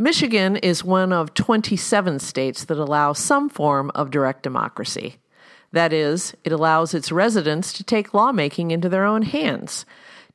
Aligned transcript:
Michigan 0.00 0.56
is 0.56 0.82
one 0.82 1.12
of 1.12 1.34
27 1.34 2.20
states 2.20 2.64
that 2.64 2.78
allow 2.78 3.12
some 3.12 3.50
form 3.50 3.92
of 3.94 4.10
direct 4.10 4.42
democracy. 4.42 5.16
That 5.72 5.92
is, 5.92 6.34
it 6.42 6.52
allows 6.52 6.94
its 6.94 7.12
residents 7.12 7.70
to 7.74 7.84
take 7.84 8.14
lawmaking 8.14 8.70
into 8.70 8.88
their 8.88 9.04
own 9.04 9.20
hands, 9.20 9.84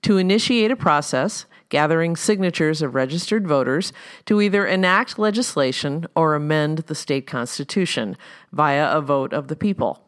to 0.04 0.18
initiate 0.18 0.70
a 0.70 0.76
process 0.76 1.48
gathering 1.70 2.16
signatures 2.16 2.84
of 2.84 2.94
registered 2.94 3.48
voters 3.48 3.92
to 4.26 4.40
either 4.40 4.68
enact 4.68 5.18
legislation 5.18 6.06
or 6.16 6.36
amend 6.36 6.78
the 6.86 6.94
state 6.94 7.26
constitution 7.26 8.16
via 8.52 8.96
a 8.96 9.02
vote 9.02 9.34
of 9.34 9.48
the 9.48 9.56
people. 9.56 10.00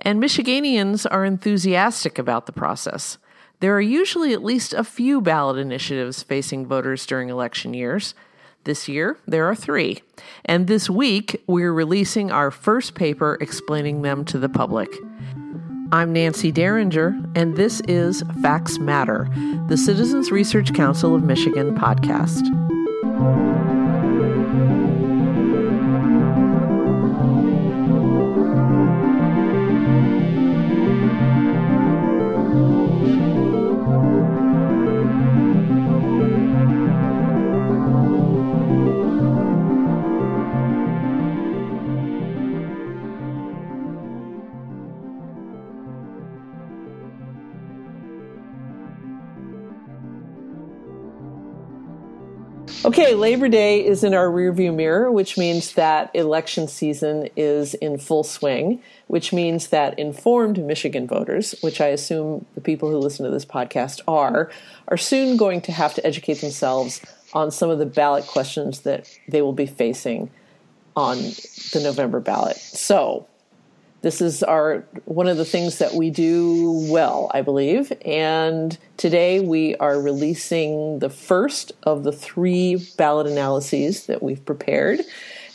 And 0.00 0.20
Michiganians 0.20 1.06
are 1.08 1.24
enthusiastic 1.24 2.18
about 2.18 2.46
the 2.46 2.52
process. 2.52 3.18
There 3.60 3.76
are 3.76 3.80
usually 3.80 4.32
at 4.32 4.42
least 4.42 4.72
a 4.72 4.82
few 4.82 5.20
ballot 5.20 5.56
initiatives 5.56 6.24
facing 6.24 6.66
voters 6.66 7.06
during 7.06 7.28
election 7.28 7.74
years. 7.74 8.16
This 8.64 8.88
year, 8.88 9.18
there 9.26 9.46
are 9.46 9.54
three. 9.54 10.02
And 10.44 10.66
this 10.66 10.90
week, 10.90 11.42
we're 11.46 11.72
releasing 11.72 12.30
our 12.30 12.50
first 12.50 12.94
paper 12.94 13.38
explaining 13.40 14.02
them 14.02 14.24
to 14.26 14.38
the 14.38 14.48
public. 14.48 14.90
I'm 15.90 16.12
Nancy 16.12 16.52
Derringer, 16.52 17.18
and 17.34 17.56
this 17.56 17.80
is 17.88 18.22
Facts 18.42 18.78
Matter, 18.78 19.28
the 19.68 19.76
Citizens 19.78 20.30
Research 20.30 20.74
Council 20.74 21.14
of 21.14 21.22
Michigan 21.22 21.74
podcast. 21.76 22.44
Okay, 52.84 53.14
Labor 53.14 53.48
Day 53.48 53.84
is 53.84 54.04
in 54.04 54.14
our 54.14 54.28
rearview 54.28 54.72
mirror, 54.72 55.10
which 55.10 55.36
means 55.36 55.72
that 55.72 56.14
election 56.14 56.68
season 56.68 57.28
is 57.36 57.74
in 57.74 57.98
full 57.98 58.22
swing, 58.22 58.80
which 59.08 59.32
means 59.32 59.68
that 59.68 59.98
informed 59.98 60.64
Michigan 60.64 61.08
voters, 61.08 61.56
which 61.60 61.80
I 61.80 61.88
assume 61.88 62.46
the 62.54 62.60
people 62.60 62.88
who 62.88 62.98
listen 62.98 63.24
to 63.24 63.32
this 63.32 63.44
podcast 63.44 64.00
are, 64.06 64.52
are 64.86 64.96
soon 64.96 65.36
going 65.36 65.60
to 65.62 65.72
have 65.72 65.92
to 65.94 66.06
educate 66.06 66.40
themselves 66.40 67.00
on 67.32 67.50
some 67.50 67.68
of 67.68 67.80
the 67.80 67.86
ballot 67.86 68.28
questions 68.28 68.82
that 68.82 69.10
they 69.26 69.42
will 69.42 69.52
be 69.52 69.66
facing 69.66 70.30
on 70.94 71.18
the 71.18 71.80
November 71.82 72.20
ballot. 72.20 72.56
So, 72.56 73.26
this 74.08 74.22
is 74.22 74.42
our 74.42 74.86
one 75.04 75.26
of 75.26 75.36
the 75.36 75.44
things 75.44 75.76
that 75.80 75.92
we 75.92 76.08
do 76.08 76.88
well, 76.90 77.30
I 77.34 77.42
believe. 77.42 77.92
And 78.06 78.78
today 78.96 79.40
we 79.40 79.76
are 79.76 80.00
releasing 80.00 81.00
the 81.00 81.10
first 81.10 81.72
of 81.82 82.04
the 82.04 82.12
three 82.12 82.76
ballot 82.96 83.26
analyses 83.26 84.06
that 84.06 84.22
we've 84.22 84.42
prepared, 84.46 85.00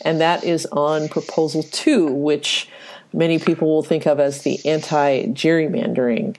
and 0.02 0.20
that 0.20 0.44
is 0.44 0.66
on 0.66 1.08
proposal 1.08 1.64
two, 1.64 2.06
which 2.06 2.68
many 3.12 3.40
people 3.40 3.66
will 3.66 3.82
think 3.82 4.06
of 4.06 4.20
as 4.20 4.42
the 4.42 4.64
anti-gerrymandering 4.64 6.36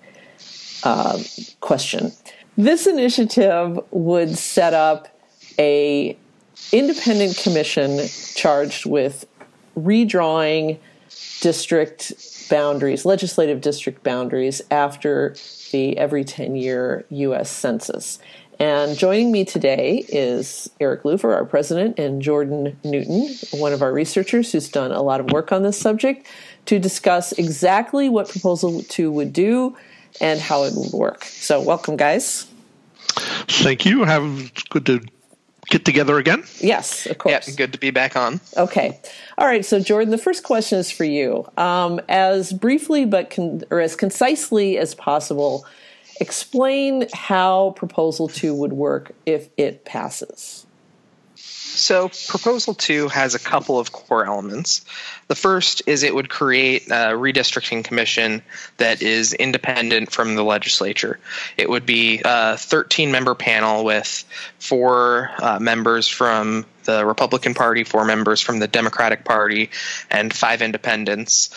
uh, 0.83 1.19
question. 1.59 2.13
This 2.55 2.88
initiative 2.88 3.77
would 3.91 4.38
set 4.38 4.73
up 4.73 5.09
a 5.59 6.16
independent 6.72 7.35
commission 7.35 8.07
charged 8.35 8.85
with 8.85 9.27
redrawing 9.77 10.79
district 11.41 12.49
boundaries, 12.49 13.05
legislative 13.05 13.61
district 13.61 14.03
boundaries, 14.03 14.62
after 14.72 15.35
the 15.72 15.97
every 15.97 16.23
10 16.23 16.56
year 16.56 17.06
U.S. 17.09 17.50
Census. 17.50 18.19
And 18.57 18.97
joining 18.97 19.31
me 19.34 19.44
today 19.44 20.06
is 20.07 20.69
Eric 20.79 21.03
Lupher, 21.03 21.34
our 21.34 21.44
president, 21.44 22.00
and 22.00 22.22
Jordan 22.22 22.79
Newton, 22.85 23.29
one 23.59 23.73
of 23.73 23.81
our 23.81 23.91
researchers 23.91 24.51
who's 24.51 24.69
done 24.69 24.91
a 24.91 25.01
lot 25.01 25.19
of 25.19 25.31
work 25.31 25.51
on 25.51 25.63
this 25.63 25.78
subject, 25.78 26.25
to 26.67 26.79
discuss 26.79 27.34
exactly 27.34 28.07
what 28.07 28.29
Proposal 28.29 28.81
2 28.84 29.12
would 29.12 29.34
do 29.34 29.75
and 30.22 30.39
how 30.39 30.63
it 30.63 30.73
would 30.73 30.94
work. 30.94 31.25
So, 31.25 31.62
welcome, 31.62 31.97
guys. 31.97 32.47
Thank 33.47 33.85
you. 33.85 34.03
Have 34.06 34.53
good 34.69 34.85
to 34.85 35.01
get 35.67 35.85
together 35.85 36.17
again? 36.17 36.43
Yes, 36.59 37.05
of 37.05 37.17
course. 37.17 37.47
Yeah, 37.47 37.55
good 37.55 37.73
to 37.73 37.79
be 37.79 37.91
back 37.91 38.15
on. 38.15 38.39
Okay. 38.57 38.99
All 39.37 39.47
right. 39.47 39.65
So, 39.65 39.79
Jordan, 39.79 40.11
the 40.11 40.17
first 40.17 40.43
question 40.43 40.79
is 40.79 40.91
for 40.91 41.03
you. 41.03 41.45
Um, 41.57 41.99
as 42.07 42.53
briefly 42.53 43.05
but 43.05 43.29
con- 43.29 43.63
or 43.71 43.79
as 43.79 43.95
concisely 43.95 44.77
as 44.77 44.95
possible, 44.95 45.65
explain 46.19 47.07
how 47.13 47.71
Proposal 47.71 48.27
2 48.27 48.53
would 48.53 48.73
work 48.73 49.11
if 49.25 49.49
it 49.57 49.85
passes. 49.85 50.64
So, 51.75 52.09
Proposal 52.30 52.74
2 52.74 53.09
has 53.09 53.36
a 53.36 53.40
couple 53.40 53.78
of 53.78 53.91
core 53.91 54.25
elements. 54.25 54.86
The 55.28 55.36
first 55.36 55.81
is 55.86 56.03
it 56.03 56.16
would 56.16 56.30
create 56.30 56.88
a 56.88 57.12
redistricting 57.13 57.84
commission 57.84 58.41
that 58.78 59.02
is 59.02 59.34
independent 59.34 60.12
from 60.12 60.36
the 60.36 60.44
legislature. 60.44 61.19
It 61.58 61.69
would 61.69 61.86
be 61.86 62.22
a 62.24 62.58
13 62.58 63.12
member 63.12 63.36
panel 63.36 63.84
with 63.84 64.24
four 64.58 65.31
uh, 65.40 65.59
members 65.59 66.08
from 66.08 66.66
the 66.86 67.06
Republican 67.06 67.53
Party, 67.53 67.84
four 67.84 68.06
members 68.06 68.40
from 68.40 68.59
the 68.59 68.68
Democratic 68.68 69.25
Party, 69.25 69.69
and 70.09 70.34
five 70.34 70.62
independents. 70.62 71.50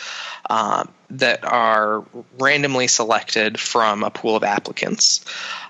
Uh, 0.51 0.85
that 1.11 1.45
are 1.45 2.05
randomly 2.39 2.87
selected 2.87 3.59
from 3.61 4.03
a 4.03 4.11
pool 4.11 4.35
of 4.35 4.43
applicants. 4.43 5.25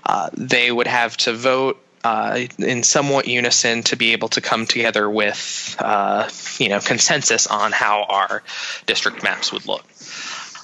Uh, 0.05 0.31
they 0.35 0.71
would 0.71 0.87
have 0.87 1.17
to 1.17 1.33
vote 1.33 1.81
uh, 2.05 2.47
in 2.59 2.83
somewhat 2.83 3.27
unison 3.27 3.83
to 3.85 3.97
be 3.97 4.13
able 4.13 4.29
to 4.29 4.41
come 4.41 4.67
together 4.67 5.09
with 5.09 5.77
uh, 5.79 6.29
you 6.59 6.69
know 6.69 6.81
consensus 6.81 7.47
on 7.47 7.73
how 7.73 8.05
our 8.05 8.43
district 8.87 9.23
maps 9.23 9.53
would 9.53 9.67
look. 9.67 9.85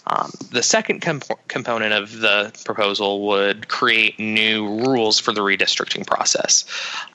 Um, 0.06 0.30
the 0.50 0.62
second 0.62 1.00
comp- 1.00 1.48
component 1.48 1.94
of 1.94 2.18
the 2.18 2.52
proposal 2.64 3.26
would 3.28 3.68
create 3.68 4.18
new 4.18 4.66
rules 4.84 5.18
for 5.18 5.32
the 5.32 5.40
redistricting 5.40 6.06
process. 6.06 6.64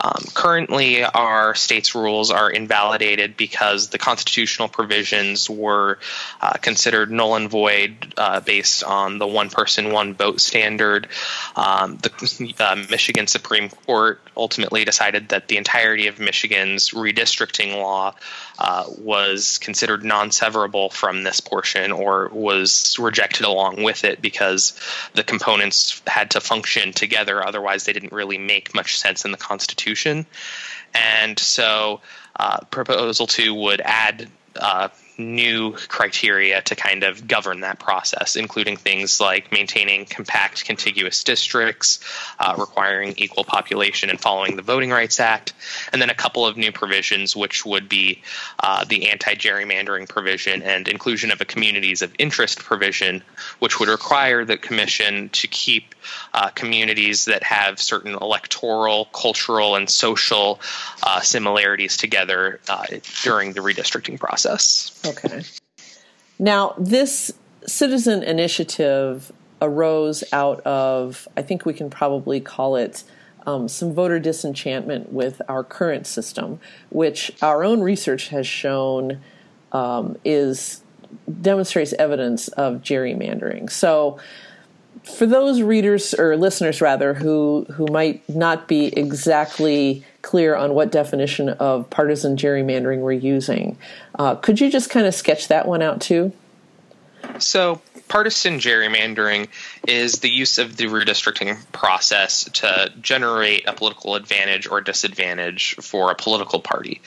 Um, 0.03 0.23
currently, 0.33 1.03
our 1.03 1.53
state's 1.53 1.93
rules 1.93 2.31
are 2.31 2.49
invalidated 2.49 3.37
because 3.37 3.89
the 3.89 3.99
constitutional 3.99 4.69
provisions 4.69 5.49
were 5.49 5.99
uh, 6.41 6.53
considered 6.53 7.11
null 7.11 7.35
and 7.35 7.49
void 7.49 8.13
uh, 8.17 8.39
based 8.39 8.83
on 8.83 9.19
the 9.19 9.27
one 9.27 9.49
person, 9.49 9.91
one 9.91 10.15
vote 10.15 10.41
standard. 10.41 11.07
Um, 11.55 11.97
the 11.97 12.55
uh, 12.59 12.75
Michigan 12.89 13.27
Supreme 13.27 13.69
Court 13.69 14.19
ultimately 14.35 14.83
decided 14.83 15.29
that 15.29 15.47
the 15.47 15.57
entirety 15.57 16.07
of 16.07 16.19
Michigan's 16.19 16.91
redistricting 16.91 17.75
law 17.75 18.15
uh, 18.57 18.85
was 18.97 19.57
considered 19.59 20.03
non 20.03 20.29
severable 20.29 20.91
from 20.91 21.23
this 21.23 21.39
portion 21.39 21.91
or 21.91 22.29
was 22.29 22.78
rejected 22.99 23.45
along 23.45 23.83
with 23.83 24.03
it 24.03 24.21
because 24.21 24.79
the 25.13 25.23
components 25.23 26.01
had 26.07 26.31
to 26.31 26.41
function 26.41 26.93
together. 26.93 27.45
Otherwise, 27.45 27.83
they 27.83 27.93
didn't 27.93 28.13
really 28.13 28.37
make 28.37 28.73
much 28.75 28.99
sense 28.99 29.25
in 29.25 29.31
the 29.31 29.37
Constitution. 29.37 30.25
And 30.93 31.37
so, 31.37 32.01
uh, 32.35 32.59
Proposal 32.71 33.27
2 33.27 33.53
would 33.53 33.81
add 33.81 34.29
uh, 34.55 34.89
new 35.19 35.73
criteria 35.87 36.61
to 36.61 36.75
kind 36.75 37.03
of 37.03 37.27
govern 37.27 37.59
that 37.59 37.79
process, 37.79 38.35
including 38.35 38.77
things 38.77 39.19
like 39.19 39.51
maintaining 39.51 40.05
compact 40.05 40.65
contiguous 40.65 41.23
districts, 41.23 41.99
uh, 42.39 42.55
requiring 42.57 43.13
equal 43.17 43.43
population 43.43 44.09
and 44.09 44.19
following 44.19 44.55
the 44.55 44.61
Voting 44.61 44.89
Rights 44.89 45.19
Act, 45.19 45.53
and 45.91 46.01
then 46.01 46.09
a 46.09 46.15
couple 46.15 46.45
of 46.45 46.57
new 46.57 46.71
provisions, 46.71 47.35
which 47.35 47.65
would 47.65 47.89
be 47.89 48.21
uh, 48.63 48.85
the 48.85 49.09
anti 49.09 49.35
gerrymandering 49.35 50.07
provision 50.07 50.63
and 50.63 50.87
inclusion 50.87 51.31
of 51.31 51.41
a 51.41 51.45
communities 51.45 52.01
of 52.01 52.13
interest 52.17 52.59
provision, 52.59 53.21
which 53.59 53.79
would 53.79 53.89
require 53.89 54.45
the 54.45 54.57
Commission 54.57 55.29
to 55.29 55.47
keep 55.47 55.95
uh, 56.33 56.49
communities 56.49 57.25
that 57.25 57.43
have 57.43 57.79
certain 57.79 58.15
electoral, 58.15 59.05
cultural, 59.05 59.75
and 59.75 59.89
social 59.89 60.59
uh, 61.03 61.19
similarities 61.21 61.97
together 61.97 62.59
uh, 62.69 62.85
during 63.23 63.53
the 63.53 63.59
redistricting 63.59 64.19
process. 64.19 64.99
Okay. 65.09 65.43
Now, 66.37 66.73
this 66.77 67.33
citizen 67.65 68.23
initiative 68.23 69.31
arose 69.61 70.23
out 70.31 70.61
of, 70.61 71.27
I 71.35 71.41
think 71.41 71.65
we 71.65 71.73
can 71.73 71.89
probably 71.89 72.39
call 72.39 72.75
it 72.75 73.03
um, 73.45 73.67
some 73.67 73.93
voter 73.93 74.19
disenchantment 74.19 75.11
with 75.11 75.41
our 75.49 75.63
current 75.63 76.07
system, 76.07 76.59
which 76.89 77.31
our 77.41 77.63
own 77.63 77.81
research 77.81 78.29
has 78.29 78.47
shown 78.47 79.21
um, 79.71 80.17
is 80.23 80.81
demonstrates 81.41 81.93
evidence 81.93 82.47
of 82.49 82.81
gerrymandering. 82.81 83.69
So, 83.69 84.19
for 85.03 85.25
those 85.25 85.61
readers 85.61 86.13
or 86.13 86.35
listeners 86.37 86.81
rather 86.81 87.13
who 87.13 87.65
who 87.73 87.87
might 87.87 88.27
not 88.29 88.67
be 88.67 88.87
exactly 88.87 90.05
clear 90.21 90.55
on 90.55 90.73
what 90.73 90.91
definition 90.91 91.49
of 91.49 91.89
partisan 91.89 92.35
gerrymandering 92.35 92.99
we're 92.99 93.11
using, 93.13 93.77
uh, 94.17 94.35
could 94.35 94.59
you 94.59 94.69
just 94.69 94.89
kind 94.89 95.05
of 95.05 95.13
sketch 95.13 95.47
that 95.47 95.67
one 95.67 95.81
out 95.81 96.01
too? 96.01 96.31
So, 97.37 97.81
partisan 98.07 98.59
gerrymandering 98.59 99.47
is 99.87 100.19
the 100.19 100.29
use 100.29 100.57
of 100.57 100.77
the 100.77 100.85
redistricting 100.85 101.57
process 101.71 102.45
to 102.45 102.91
generate 103.01 103.67
a 103.67 103.73
political 103.73 104.15
advantage 104.15 104.67
or 104.67 104.81
disadvantage 104.81 105.75
for 105.75 106.11
a 106.11 106.15
political 106.15 106.59
party. 106.59 107.01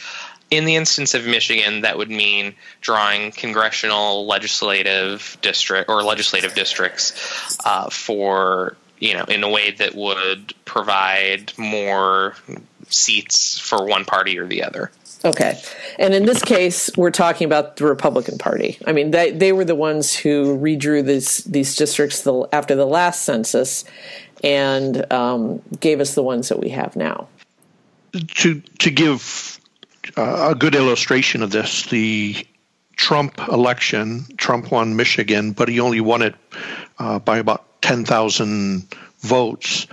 In 0.53 0.67
the 0.67 0.77
instance 0.77 1.15
of 1.15 1.25
Michigan, 1.25 1.81
that 1.81 1.97
would 1.97 2.11
mean 2.11 2.55
drawing 2.83 3.33
congressional, 3.33 4.27
legislative 4.27 5.39
district 5.41 5.89
or 5.89 6.03
legislative 6.03 6.55
districts 6.55 7.59
uh, 7.65 7.89
for 7.89 8.77
you 8.99 9.15
know 9.15 9.25
in 9.25 9.43
a 9.43 9.49
way 9.49 9.71
that 9.71 9.95
would 9.95 10.53
provide 10.67 11.55
more 11.57 12.37
seats 12.91 13.59
for 13.59 13.87
one 13.87 14.05
party 14.05 14.39
or 14.39 14.47
the 14.47 14.63
other. 14.63 14.91
Okay. 15.25 15.59
And 15.99 16.13
in 16.13 16.27
this 16.27 16.43
case, 16.43 16.91
we're 16.99 17.11
talking 17.11 17.47
about 17.47 17.77
the 17.77 17.87
Republican 17.87 18.37
Party. 18.37 18.77
I 18.87 18.93
mean, 18.93 19.13
they, 19.13 19.31
they 19.31 19.53
were 19.53 19.65
the 19.65 19.75
ones 19.75 20.15
who 20.15 20.59
redrew 20.59 21.03
these, 21.05 21.39
these 21.45 21.77
districts 21.77 22.23
the, 22.23 22.47
after 22.53 22.75
the 22.75 22.87
last 22.87 23.23
census 23.23 23.85
and 24.43 25.11
um, 25.13 25.63
gave 25.81 26.01
us 26.01 26.15
the 26.15 26.23
ones 26.23 26.49
that 26.49 26.59
we 26.59 26.71
have 26.71 26.97
now. 26.97 27.29
To, 28.35 28.61
to 28.61 28.91
give 28.91 29.52
uh, 30.17 30.51
a 30.51 30.55
good 30.55 30.75
illustration 30.75 31.43
of 31.43 31.51
this, 31.51 31.87
the 31.87 32.47
Trump 32.97 33.39
election, 33.49 34.27
Trump 34.37 34.71
won 34.71 34.97
Michigan, 34.97 35.53
but 35.53 35.69
he 35.69 35.81
only 35.81 36.01
won 36.01 36.23
it 36.23 36.35
uh, 36.99 37.19
by 37.19 37.39
about 37.39 37.83
10,000 37.83 38.87
votes. 39.21 39.87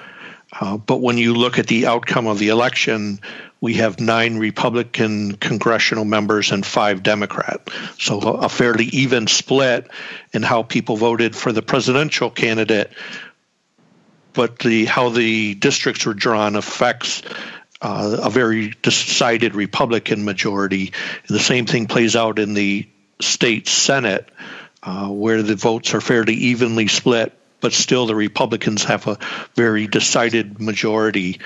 Uh, 0.59 0.77
but 0.77 0.97
when 0.97 1.17
you 1.17 1.33
look 1.33 1.59
at 1.59 1.67
the 1.67 1.87
outcome 1.87 2.27
of 2.27 2.39
the 2.39 2.49
election, 2.49 3.19
we 3.61 3.75
have 3.75 3.99
nine 3.99 4.37
Republican 4.37 5.35
congressional 5.35 6.05
members 6.05 6.51
and 6.51 6.65
five 6.65 7.03
Democrat. 7.03 7.69
So 7.97 8.19
a 8.19 8.49
fairly 8.49 8.85
even 8.85 9.27
split 9.27 9.89
in 10.33 10.43
how 10.43 10.63
people 10.63 10.97
voted 10.97 11.35
for 11.35 11.51
the 11.51 11.61
presidential 11.61 12.29
candidate. 12.29 12.91
But 14.33 14.59
the 14.59 14.85
how 14.85 15.09
the 15.09 15.55
districts 15.55 16.05
were 16.05 16.13
drawn 16.13 16.55
affects 16.55 17.21
uh, 17.81 18.17
a 18.23 18.29
very 18.29 18.73
decided 18.81 19.55
Republican 19.55 20.25
majority. 20.25 20.93
The 21.27 21.39
same 21.39 21.65
thing 21.65 21.87
plays 21.87 22.15
out 22.15 22.39
in 22.39 22.53
the 22.53 22.87
state 23.21 23.67
Senate, 23.67 24.29
uh, 24.83 25.07
where 25.09 25.43
the 25.43 25.55
votes 25.55 25.93
are 25.93 26.01
fairly 26.01 26.33
evenly 26.33 26.87
split 26.87 27.33
but 27.61 27.73
still 27.73 28.05
the 28.05 28.15
Republicans 28.15 28.85
have 28.85 29.07
a 29.07 29.17
very 29.55 29.87
decided 29.87 30.59
majority. 30.59 31.39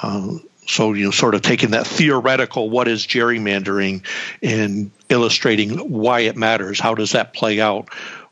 Uh, 0.00 0.38
so, 0.66 0.92
you 0.92 1.06
know, 1.06 1.10
sort 1.10 1.34
of 1.34 1.42
taking 1.42 1.70
that 1.70 1.86
theoretical, 1.86 2.68
what 2.68 2.88
is 2.88 3.06
gerrymandering, 3.06 4.04
and 4.42 4.90
illustrating 5.08 5.78
why 5.90 6.20
it 6.20 6.36
matters. 6.36 6.78
How 6.78 6.94
does 6.94 7.12
that 7.12 7.32
play 7.32 7.60
out? 7.60 7.88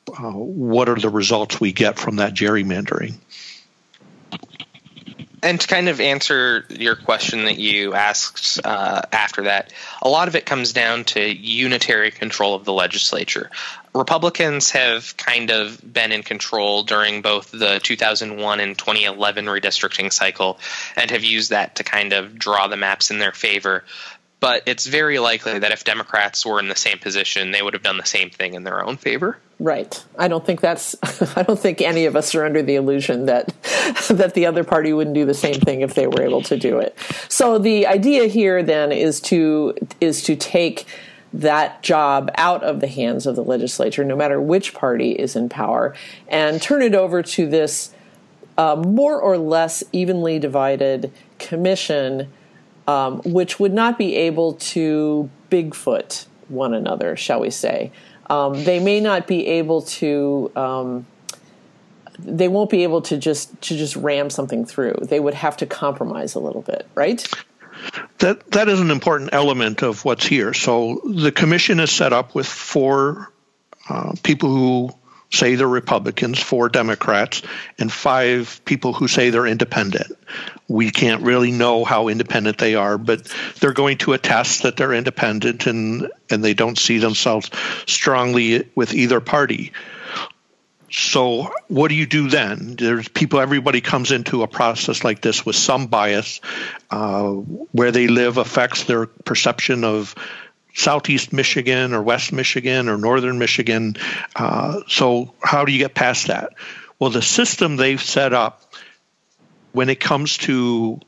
Uh, 0.09 0.31
what 0.31 0.89
are 0.89 0.97
the 0.97 1.09
results 1.09 1.61
we 1.61 1.73
get 1.73 1.99
from 1.99 2.17
that 2.17 2.35
gerrymandering? 2.35 3.15
And 5.43 5.61
to 5.61 5.67
kind 5.67 5.89
of 5.89 6.01
answer 6.01 6.65
your 6.71 6.97
question 6.97 7.45
that 7.45 7.59
you 7.59 7.95
asked 7.95 8.59
uh, 8.65 9.03
after 9.13 9.43
that, 9.43 9.73
a 10.01 10.09
lot 10.09 10.29
of 10.29 10.37
it 10.37 10.47
comes 10.47 10.73
down 10.73 11.05
to 11.05 11.21
unitary 11.21 12.11
control 12.11 12.55
of 12.55 12.65
the 12.65 12.73
legislature. 12.73 13.51
Republicans 13.95 14.71
have 14.71 15.17
kind 15.17 15.51
of 15.51 15.81
been 15.93 16.13
in 16.13 16.23
control 16.23 16.83
during 16.83 17.23
both 17.23 17.51
the 17.51 17.81
2001 17.83 18.61
and 18.61 18.79
2011 18.79 19.47
redistricting 19.47 20.13
cycle 20.13 20.59
and 20.97 21.11
have 21.11 21.25
used 21.25 21.51
that 21.51 21.77
to 21.77 21.85
kind 21.85 22.13
of 22.13 22.39
draw 22.39 22.67
the 22.67 22.77
maps 22.77 23.11
in 23.11 23.19
their 23.19 23.33
favor. 23.33 23.85
But 24.39 24.63
it's 24.67 24.87
very 24.87 25.19
likely 25.19 25.59
that 25.59 25.73
if 25.73 25.85
Democrats 25.85 26.45
were 26.45 26.61
in 26.61 26.69
the 26.69 26.77
same 26.77 26.99
position, 26.99 27.53
they 27.53 27.63
would 27.63 27.73
have 27.73 27.83
done 27.83 27.97
the 27.97 28.05
same 28.05 28.29
thing 28.29 28.55
in 28.55 28.65
their 28.65 28.85
own 28.85 28.99
favor. 28.99 29.39
Right. 29.59 30.05
I 30.19 30.29
don't 30.29 30.45
think 30.45 30.61
that's. 30.61 30.95
I 31.37 31.43
don't 31.43 31.59
think 31.59 31.81
any 31.81 32.05
of 32.05 32.17
us 32.17 32.35
are 32.35 32.45
under 32.45 32.63
the 32.63 32.75
illusion 32.75 33.27
that 33.27 33.49
that 34.11 34.35
the 34.35 34.47
other 34.47 34.65
party 34.65 34.93
wouldn't 34.93 35.15
do 35.15 35.25
the 35.25 35.35
same 35.35 35.55
thing 35.55 35.81
if 35.81 35.95
they 35.95 36.07
were 36.07 36.23
able 36.23 36.43
to 36.43 36.59
do 36.59 36.79
it. 36.79 36.97
So 37.29 37.59
the 37.59 37.87
idea 37.87 38.27
here 38.27 38.63
then 38.63 38.93
is 38.93 39.21
to 39.23 39.75
is 40.01 40.23
to 40.25 40.37
take 40.37 40.87
that 41.33 41.83
job 41.83 42.31
out 42.37 42.63
of 42.63 42.81
the 42.81 42.87
hands 42.87 43.27
of 43.27 43.37
the 43.37 43.45
legislature, 43.45 44.05
no 44.05 44.17
matter 44.17 44.41
which 44.41 44.75
party 44.75 45.13
is 45.13 45.37
in 45.37 45.49
power, 45.49 45.95
and 46.29 46.61
turn 46.61 46.83
it 46.83 46.95
over 46.95 47.23
to 47.23 47.49
this 47.49 47.95
uh, 48.59 48.77
more 48.77 49.21
or 49.21 49.37
less 49.37 49.83
evenly 49.93 50.39
divided 50.39 51.13
commission, 51.39 52.33
um, 52.87 53.21
which 53.25 53.59
would 53.59 53.73
not 53.73 53.99
be 53.99 54.15
able 54.17 54.55
to 54.55 55.31
Bigfoot 55.51 56.27
one 56.49 56.75
another, 56.75 57.17
shall 57.17 57.41
we 57.41 57.51
say. 57.51 57.93
Um, 58.29 58.65
they 58.65 58.81
may 58.81 59.01
not 59.01 59.27
be 59.27 59.47
able 59.47 59.83
to. 59.83 60.51
Um, 60.57 61.07
they 62.19 62.49
won't 62.49 62.71
be 62.71 62.83
able 62.83 63.03
to 63.03 63.19
just 63.19 63.61
to 63.63 63.77
just 63.77 63.95
ram 63.97 64.31
something 64.31 64.65
through. 64.65 64.95
They 65.03 65.21
would 65.21 65.35
have 65.35 65.57
to 65.59 65.67
compromise 65.67 66.35
a 66.35 66.41
little 66.41 66.63
bit, 66.63 66.89
right? 66.95 67.27
that 68.19 68.51
that 68.53 68.69
is 68.69 68.81
an 68.81 68.91
important 68.91 69.31
element 69.33 69.83
of 69.83 70.05
what's 70.05 70.27
here. 70.27 70.55
So 70.55 71.01
the 71.05 71.33
commission 71.33 71.81
is 71.81 71.91
set 71.91 72.13
up 72.13 72.35
with 72.35 72.47
four 72.47 73.33
uh, 73.89 74.15
people 74.23 74.51
who 74.51 74.91
say 75.31 75.55
they're 75.55 75.69
Republicans, 75.69 76.41
four 76.41 76.69
Democrats, 76.69 77.43
and 77.79 77.93
five 77.93 78.61
people 78.65 78.93
who 78.93 79.09
say 79.09 79.31
they're 79.31 79.47
independent. 79.47 80.17
We 80.69 80.91
can't 80.91 81.23
really 81.23 81.53
know 81.53 81.85
how 81.85 82.09
independent 82.09 82.59
they 82.59 82.75
are, 82.75 82.99
but 82.99 83.25
they're 83.61 83.73
going 83.73 83.99
to 83.99 84.13
attest 84.13 84.63
that 84.63 84.77
they're 84.77 84.95
independent 84.95 85.67
and 85.67 86.11
and 86.31 86.43
they 86.43 86.55
don't 86.55 86.79
see 86.79 86.99
themselves 86.99 87.51
strongly 87.87 88.69
with 88.75 88.95
either 88.95 89.21
party. 89.21 89.73
So, 90.91 91.53
what 91.69 91.89
do 91.89 91.95
you 91.95 92.07
do 92.07 92.29
then? 92.31 92.77
There's 92.77 93.09
people, 93.09 93.41
everybody 93.41 93.81
comes 93.81 94.13
into 94.13 94.43
a 94.43 94.49
process 94.49 95.03
like 95.03 95.21
this 95.21 95.45
with 95.45 95.57
some 95.57 95.89
bias. 95.89 96.41
Uh, 96.91 97.31
where 97.73 97.91
they 97.91 98.07
live 98.07 98.39
affects 98.39 98.85
their 98.85 99.07
perception 99.07 99.83
of 99.83 100.15
Southeast 100.77 101.33
Michigan 101.33 101.95
or 101.95 102.03
West 102.03 102.33
Michigan 102.33 102.89
or 102.89 102.99
Northern 102.99 103.39
Michigan. 103.39 103.97
Uh, 104.37 104.81
so, 104.87 105.33
how 105.43 105.65
do 105.65 105.73
you 105.73 105.79
get 105.79 105.95
past 105.95 106.27
that? 106.27 106.53
Well, 106.99 107.11
the 107.11 107.23
system 107.23 107.77
they've 107.77 108.01
set 108.01 108.35
up 108.35 108.63
when 109.73 109.89
it 109.89 109.99
comes 110.01 110.37
to 110.39 111.01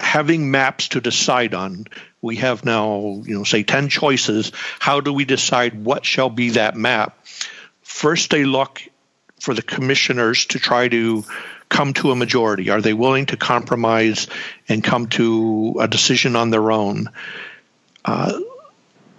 having 0.00 0.50
maps 0.50 0.88
to 0.88 1.00
decide 1.00 1.54
on, 1.54 1.86
we 2.20 2.36
have 2.36 2.64
now, 2.64 3.22
you 3.24 3.38
know, 3.38 3.44
say 3.44 3.62
10 3.62 3.88
choices. 3.88 4.50
How 4.80 5.00
do 5.00 5.12
we 5.12 5.24
decide 5.24 5.84
what 5.84 6.04
shall 6.04 6.30
be 6.30 6.50
that 6.50 6.76
map? 6.76 7.16
First, 7.82 8.30
they 8.30 8.44
look 8.44 8.82
for 9.38 9.54
the 9.54 9.62
commissioners 9.62 10.46
to 10.46 10.58
try 10.58 10.88
to 10.88 11.24
come 11.68 11.92
to 11.94 12.10
a 12.10 12.16
majority? 12.16 12.70
Are 12.70 12.80
they 12.80 12.94
willing 12.94 13.26
to 13.26 13.36
compromise 13.36 14.26
and 14.68 14.82
come 14.82 15.08
to 15.08 15.76
a 15.80 15.88
decision 15.88 16.36
on 16.36 16.50
their 16.50 16.72
own? 16.72 17.10
Uh, 18.04 18.38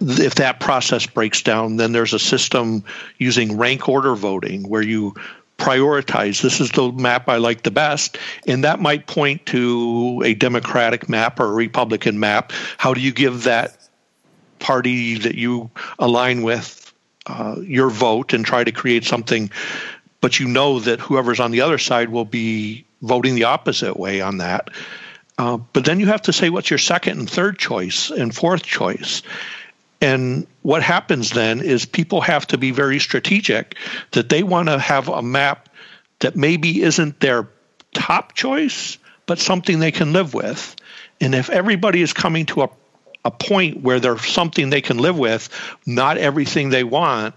if 0.00 0.36
that 0.36 0.60
process 0.60 1.06
breaks 1.06 1.42
down, 1.42 1.76
then 1.76 1.92
there's 1.92 2.12
a 2.12 2.18
system 2.18 2.84
using 3.18 3.56
rank 3.56 3.88
order 3.88 4.14
voting 4.14 4.68
where 4.68 4.82
you 4.82 5.14
prioritize 5.58 6.42
this 6.42 6.60
is 6.60 6.70
the 6.70 6.92
map 6.92 7.28
I 7.28 7.38
like 7.38 7.62
the 7.62 7.70
best, 7.70 8.18
and 8.46 8.64
that 8.64 8.78
might 8.78 9.06
point 9.06 9.46
to 9.46 10.22
a 10.24 10.34
Democratic 10.34 11.08
map 11.08 11.40
or 11.40 11.46
a 11.46 11.52
Republican 11.52 12.20
map. 12.20 12.52
How 12.76 12.92
do 12.92 13.00
you 13.00 13.12
give 13.12 13.44
that 13.44 13.76
party 14.58 15.18
that 15.18 15.34
you 15.34 15.70
align 15.98 16.42
with 16.42 16.82
uh, 17.26 17.56
your 17.60 17.90
vote 17.90 18.34
and 18.34 18.44
try 18.44 18.64
to 18.64 18.72
create 18.72 19.04
something 19.04 19.50
but 20.20 20.40
you 20.40 20.48
know 20.48 20.80
that 20.80 21.00
whoever's 21.00 21.40
on 21.40 21.50
the 21.50 21.60
other 21.60 21.78
side 21.78 22.08
will 22.08 22.24
be 22.24 22.84
voting 23.02 23.34
the 23.34 23.44
opposite 23.44 23.96
way 23.96 24.20
on 24.20 24.38
that. 24.38 24.70
Uh, 25.38 25.56
but 25.58 25.84
then 25.84 26.00
you 26.00 26.06
have 26.06 26.22
to 26.22 26.32
say 26.32 26.50
what's 26.50 26.70
your 26.70 26.78
second 26.78 27.18
and 27.18 27.30
third 27.30 27.58
choice 27.58 28.10
and 28.10 28.34
fourth 28.34 28.62
choice. 28.62 29.22
And 30.00 30.46
what 30.62 30.82
happens 30.82 31.30
then 31.30 31.60
is 31.60 31.86
people 31.86 32.20
have 32.20 32.46
to 32.48 32.58
be 32.58 32.70
very 32.70 32.98
strategic 32.98 33.76
that 34.12 34.28
they 34.28 34.42
want 34.42 34.68
to 34.68 34.78
have 34.78 35.08
a 35.08 35.22
map 35.22 35.68
that 36.20 36.36
maybe 36.36 36.82
isn't 36.82 37.20
their 37.20 37.48
top 37.94 38.34
choice, 38.34 38.98
but 39.26 39.38
something 39.38 39.78
they 39.78 39.92
can 39.92 40.12
live 40.12 40.34
with. 40.34 40.76
And 41.20 41.34
if 41.34 41.50
everybody 41.50 42.02
is 42.02 42.12
coming 42.12 42.46
to 42.46 42.62
a, 42.62 42.70
a 43.24 43.30
point 43.30 43.82
where 43.82 44.00
there's 44.00 44.26
something 44.26 44.70
they 44.70 44.82
can 44.82 44.98
live 44.98 45.18
with, 45.18 45.48
not 45.86 46.18
everything 46.18 46.70
they 46.70 46.84
want, 46.84 47.34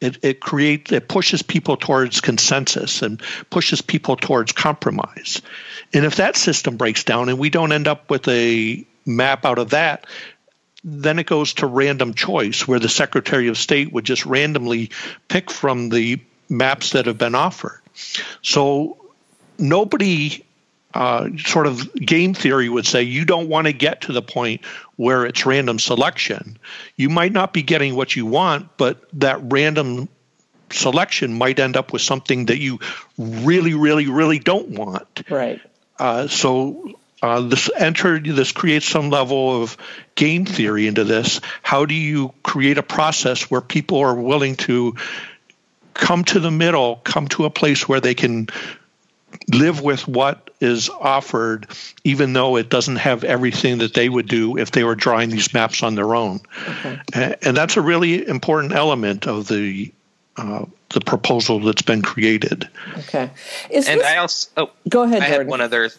it, 0.00 0.18
it 0.22 0.40
creates 0.40 0.92
it 0.92 1.08
pushes 1.08 1.42
people 1.42 1.76
towards 1.76 2.20
consensus 2.22 3.02
and 3.02 3.20
pushes 3.50 3.82
people 3.82 4.16
towards 4.16 4.52
compromise. 4.52 5.42
And 5.92 6.06
if 6.06 6.16
that 6.16 6.36
system 6.36 6.76
breaks 6.76 7.04
down 7.04 7.28
and 7.28 7.38
we 7.38 7.50
don't 7.50 7.72
end 7.72 7.86
up 7.86 8.08
with 8.08 8.26
a 8.28 8.86
map 9.04 9.44
out 9.44 9.58
of 9.58 9.70
that, 9.70 10.06
then 10.82 11.18
it 11.18 11.26
goes 11.26 11.54
to 11.54 11.66
random 11.66 12.14
choice 12.14 12.66
where 12.66 12.78
the 12.78 12.88
Secretary 12.88 13.48
of 13.48 13.58
State 13.58 13.92
would 13.92 14.04
just 14.04 14.24
randomly 14.26 14.90
pick 15.28 15.50
from 15.50 15.88
the 15.88 16.20
maps 16.48 16.90
that 16.92 17.06
have 17.06 17.18
been 17.18 17.34
offered. 17.34 17.80
So 18.42 18.96
nobody 19.58 20.44
uh, 20.94 21.28
sort 21.38 21.66
of 21.66 21.94
game 21.94 22.34
theory 22.34 22.68
would 22.68 22.86
say 22.86 23.02
you 23.02 23.24
don't 23.24 23.48
want 23.48 23.66
to 23.66 23.72
get 23.72 24.02
to 24.02 24.12
the 24.12 24.22
point 24.22 24.64
where 24.96 25.24
it's 25.24 25.46
random 25.46 25.78
selection. 25.78 26.58
You 26.96 27.08
might 27.08 27.32
not 27.32 27.52
be 27.52 27.62
getting 27.62 27.94
what 27.94 28.16
you 28.16 28.26
want, 28.26 28.76
but 28.76 29.02
that 29.20 29.38
random 29.42 30.08
selection 30.72 31.36
might 31.36 31.58
end 31.58 31.76
up 31.76 31.92
with 31.92 32.02
something 32.02 32.46
that 32.46 32.58
you 32.58 32.80
really, 33.18 33.74
really, 33.74 34.08
really 34.08 34.38
don't 34.38 34.70
want. 34.70 35.22
Right. 35.30 35.60
Uh, 35.98 36.26
so 36.26 36.94
uh, 37.22 37.40
this 37.42 37.70
entered 37.76 38.24
this 38.24 38.52
creates 38.52 38.86
some 38.86 39.10
level 39.10 39.62
of 39.62 39.76
game 40.14 40.46
theory 40.46 40.86
into 40.86 41.04
this. 41.04 41.40
How 41.62 41.84
do 41.84 41.94
you 41.94 42.32
create 42.42 42.78
a 42.78 42.82
process 42.82 43.50
where 43.50 43.60
people 43.60 43.98
are 43.98 44.14
willing 44.14 44.56
to 44.56 44.96
come 45.94 46.24
to 46.24 46.40
the 46.40 46.50
middle, 46.50 46.96
come 46.96 47.28
to 47.28 47.44
a 47.44 47.50
place 47.50 47.88
where 47.88 48.00
they 48.00 48.14
can 48.14 48.48
live 49.52 49.80
with 49.80 50.08
what 50.08 50.50
is 50.60 50.88
offered, 50.88 51.66
even 52.04 52.32
though 52.32 52.56
it 52.56 52.68
doesn't 52.68 52.96
have 52.96 53.24
everything 53.24 53.78
that 53.78 53.94
they 53.94 54.08
would 54.08 54.28
do 54.28 54.58
if 54.58 54.70
they 54.70 54.84
were 54.84 54.94
drawing 54.94 55.30
these 55.30 55.52
maps 55.54 55.82
on 55.82 55.94
their 55.94 56.14
own. 56.14 56.40
Okay. 56.68 57.36
And 57.42 57.56
that's 57.56 57.76
a 57.76 57.80
really 57.80 58.26
important 58.26 58.72
element 58.72 59.26
of 59.26 59.46
the 59.48 59.92
uh, 60.36 60.64
the 60.90 61.00
proposal 61.00 61.60
that's 61.60 61.82
been 61.82 62.02
created. 62.02 62.68
Okay. 62.98 63.30
Is 63.68 63.88
and 63.88 64.00
this... 64.00 64.06
I 64.06 64.16
also 64.16 64.48
oh, 64.56 64.70
go 64.88 65.02
ahead. 65.02 65.22
I 65.22 65.26
Jordan. 65.26 65.40
had 65.40 65.46
one 65.48 65.60
other 65.60 65.90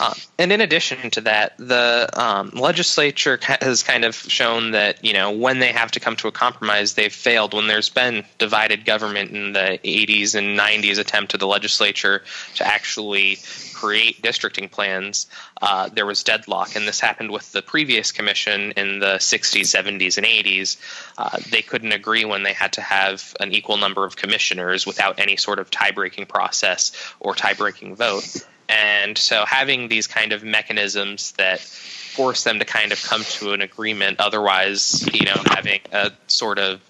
um, 0.00 0.14
and 0.38 0.50
in 0.50 0.62
addition 0.62 1.10
to 1.10 1.20
that, 1.22 1.58
the 1.58 2.08
um, 2.14 2.50
legislature 2.54 3.38
has 3.42 3.82
kind 3.82 4.06
of 4.06 4.14
shown 4.14 4.70
that 4.70 5.04
you 5.04 5.12
know 5.12 5.32
when 5.32 5.58
they 5.58 5.72
have 5.72 5.90
to 5.90 6.00
come 6.00 6.16
to 6.16 6.28
a 6.28 6.32
compromise, 6.32 6.94
they've 6.94 7.12
failed. 7.12 7.52
When 7.52 7.66
there's 7.66 7.90
been 7.90 8.24
divided 8.38 8.86
government 8.86 9.32
in 9.32 9.52
the 9.52 9.78
80s 9.84 10.34
and 10.34 10.58
90s, 10.58 10.98
attempt 10.98 11.34
of 11.34 11.40
the 11.40 11.46
legislature 11.46 12.22
to 12.54 12.66
actually 12.66 13.38
create 13.74 14.22
districting 14.22 14.70
plans, 14.70 15.26
uh, 15.60 15.90
there 15.90 16.06
was 16.06 16.24
deadlock, 16.24 16.76
and 16.76 16.88
this 16.88 17.00
happened 17.00 17.30
with 17.30 17.52
the 17.52 17.60
previous 17.60 18.10
commission 18.10 18.72
in 18.72 19.00
the 19.00 19.16
60s, 19.16 19.60
70s, 19.60 20.16
and 20.16 20.26
80s. 20.26 20.78
Uh, 21.18 21.38
they 21.50 21.60
couldn't 21.60 21.92
agree 21.92 22.24
when 22.24 22.42
they 22.42 22.54
had 22.54 22.72
to 22.74 22.80
have 22.80 23.36
an 23.38 23.52
equal 23.52 23.76
number 23.76 24.06
of 24.06 24.16
commissioners 24.16 24.86
without 24.86 25.20
any 25.20 25.36
sort 25.36 25.58
of 25.58 25.70
tie-breaking 25.70 26.24
process 26.24 26.92
or 27.20 27.34
tie-breaking 27.34 27.96
vote. 27.96 28.24
And 28.70 29.18
so 29.18 29.44
having 29.44 29.88
these 29.88 30.06
kind 30.06 30.32
of 30.32 30.44
mechanisms 30.44 31.32
that 31.32 31.60
force 31.60 32.44
them 32.44 32.60
to 32.60 32.64
kind 32.64 32.92
of 32.92 33.02
come 33.02 33.24
to 33.24 33.52
an 33.52 33.60
agreement, 33.60 34.20
otherwise, 34.20 35.06
you 35.12 35.26
know, 35.26 35.42
having 35.46 35.80
a 35.92 36.12
sort 36.28 36.58
of 36.58 36.80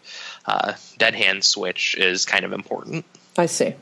uh, 0.44 0.74
dead 0.98 1.14
hand 1.14 1.42
switch 1.42 1.96
is 1.96 2.26
kind 2.26 2.44
of 2.44 2.52
important. 2.52 3.06
I 3.38 3.46
see. 3.46 3.74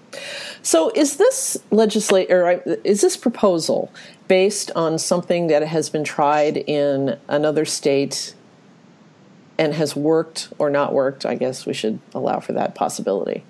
So, 0.62 0.92
is 0.94 1.16
this 1.16 1.56
legislator 1.70 2.62
is 2.84 3.00
this 3.00 3.16
proposal 3.16 3.92
based 4.28 4.70
on 4.76 4.98
something 4.98 5.48
that 5.48 5.62
has 5.62 5.90
been 5.90 6.04
tried 6.04 6.56
in 6.56 7.18
another 7.26 7.64
state 7.64 8.34
and 9.58 9.74
has 9.74 9.96
worked 9.96 10.52
or 10.58 10.70
not 10.70 10.92
worked? 10.92 11.26
I 11.26 11.34
guess 11.34 11.66
we 11.66 11.72
should 11.72 11.98
allow 12.14 12.38
for 12.38 12.52
that 12.52 12.74
possibility. 12.74 13.42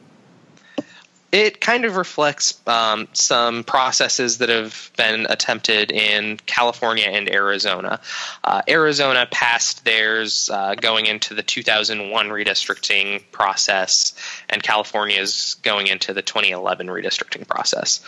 It 1.30 1.61
kind 1.61 1.85
of 1.85 1.97
reflects 1.97 2.58
um, 2.66 3.08
some 3.12 3.62
processes 3.62 4.38
that 4.38 4.49
have 4.49 4.90
been 4.97 5.26
attempted 5.28 5.92
in 5.92 6.38
California 6.47 7.04
and 7.04 7.30
Arizona. 7.30 8.00
Uh, 8.42 8.62
Arizona 8.66 9.28
passed 9.30 9.85
theirs 9.85 10.49
uh, 10.50 10.75
going 10.75 11.04
into 11.04 11.35
the 11.35 11.42
2001 11.42 12.28
redistricting 12.28 13.23
process, 13.30 14.14
and 14.49 14.62
California 14.62 15.20
is 15.20 15.56
going 15.62 15.88
into 15.88 16.14
the 16.14 16.23
2011 16.23 16.87
redistricting 16.87 17.47
process 17.47 18.00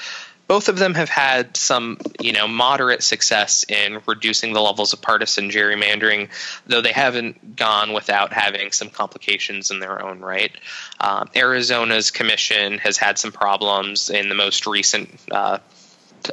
both 0.50 0.68
of 0.68 0.80
them 0.80 0.94
have 0.94 1.08
had 1.08 1.56
some, 1.56 1.96
you 2.20 2.32
know, 2.32 2.48
moderate 2.48 3.04
success 3.04 3.64
in 3.68 4.00
reducing 4.04 4.52
the 4.52 4.60
levels 4.60 4.92
of 4.92 5.00
partisan 5.00 5.48
gerrymandering, 5.48 6.28
though 6.66 6.80
they 6.80 6.90
haven't 6.90 7.54
gone 7.54 7.92
without 7.92 8.32
having 8.32 8.72
some 8.72 8.90
complications 8.90 9.70
in 9.70 9.78
their 9.78 10.04
own 10.04 10.18
right. 10.18 10.50
Um, 10.98 11.30
Arizona's 11.36 12.10
commission 12.10 12.78
has 12.78 12.96
had 12.98 13.16
some 13.16 13.30
problems 13.30 14.10
in 14.10 14.28
the 14.28 14.34
most 14.34 14.66
recent. 14.66 15.20
Uh, 15.30 15.58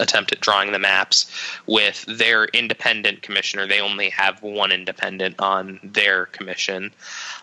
attempt 0.01 0.33
at 0.33 0.41
drawing 0.41 0.73
the 0.73 0.79
maps 0.79 1.31
with 1.65 2.03
their 2.09 2.43
independent 2.43 3.21
commissioner. 3.21 3.67
They 3.67 3.79
only 3.79 4.09
have 4.09 4.43
one 4.43 4.73
independent 4.73 5.35
on 5.39 5.79
their 5.81 6.25
commission, 6.25 6.91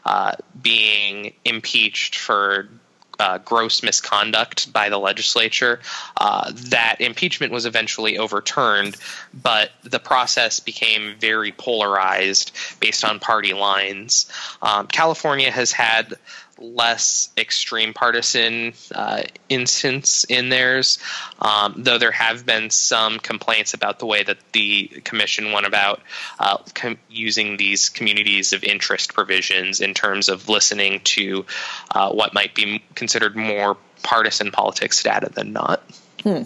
uh, 0.05 0.35
being 0.61 1.33
impeached 1.47 2.17
for 2.17 2.69
uh, 3.19 3.39
gross 3.39 3.83
misconduct 3.83 4.73
by 4.73 4.89
the 4.89 4.99
legislature. 4.99 5.81
Uh, 6.17 6.51
that 6.55 6.97
impeachment 7.01 7.53
was 7.53 7.67
eventually 7.67 8.19
overturned, 8.19 8.97
but 9.43 9.71
the 9.83 9.99
process 9.99 10.61
became 10.61 11.15
very 11.19 11.53
polarized 11.53 12.53
based 12.81 13.05
on 13.05 13.19
party 13.19 13.53
lines. 13.53 14.31
Um, 14.63 14.87
California 14.87 15.51
has 15.51 15.73
had 15.73 16.15
less 16.59 17.31
extreme 17.37 17.93
partisan 17.93 18.75
uh, 18.95 19.23
instance 19.49 20.25
in 20.25 20.49
theirs, 20.49 20.99
um, 21.41 21.75
though 21.79 21.99
there 21.99 22.13
have 22.13 22.47
been 22.47 22.71
some 22.71 23.19
complaints 23.19 23.75
about 23.75 23.99
the 23.99 24.07
way 24.07 24.23
that 24.23 24.39
the 24.53 24.87
commission 25.05 25.53
went 25.53 25.67
about 25.67 26.01
uh, 26.39 26.59
com- 26.75 26.99
using 27.09 27.57
these 27.57 27.89
communities 27.89 28.53
of 28.53 28.63
interest 28.65 29.15
provisions 29.15 29.81
in 29.81 29.95
terms 29.95 30.29
of 30.29 30.49
listening 30.49 31.01
to 31.05 31.45
uh, 31.93 32.11
what 32.13 32.35
might 32.35 32.55
be 32.55 32.83
considered 32.95 33.37
more 33.37 33.77
partisan 34.03 34.51
politics 34.51 35.03
data 35.03 35.31
than 35.33 35.53
not. 35.53 35.83
Hmm. 36.23 36.45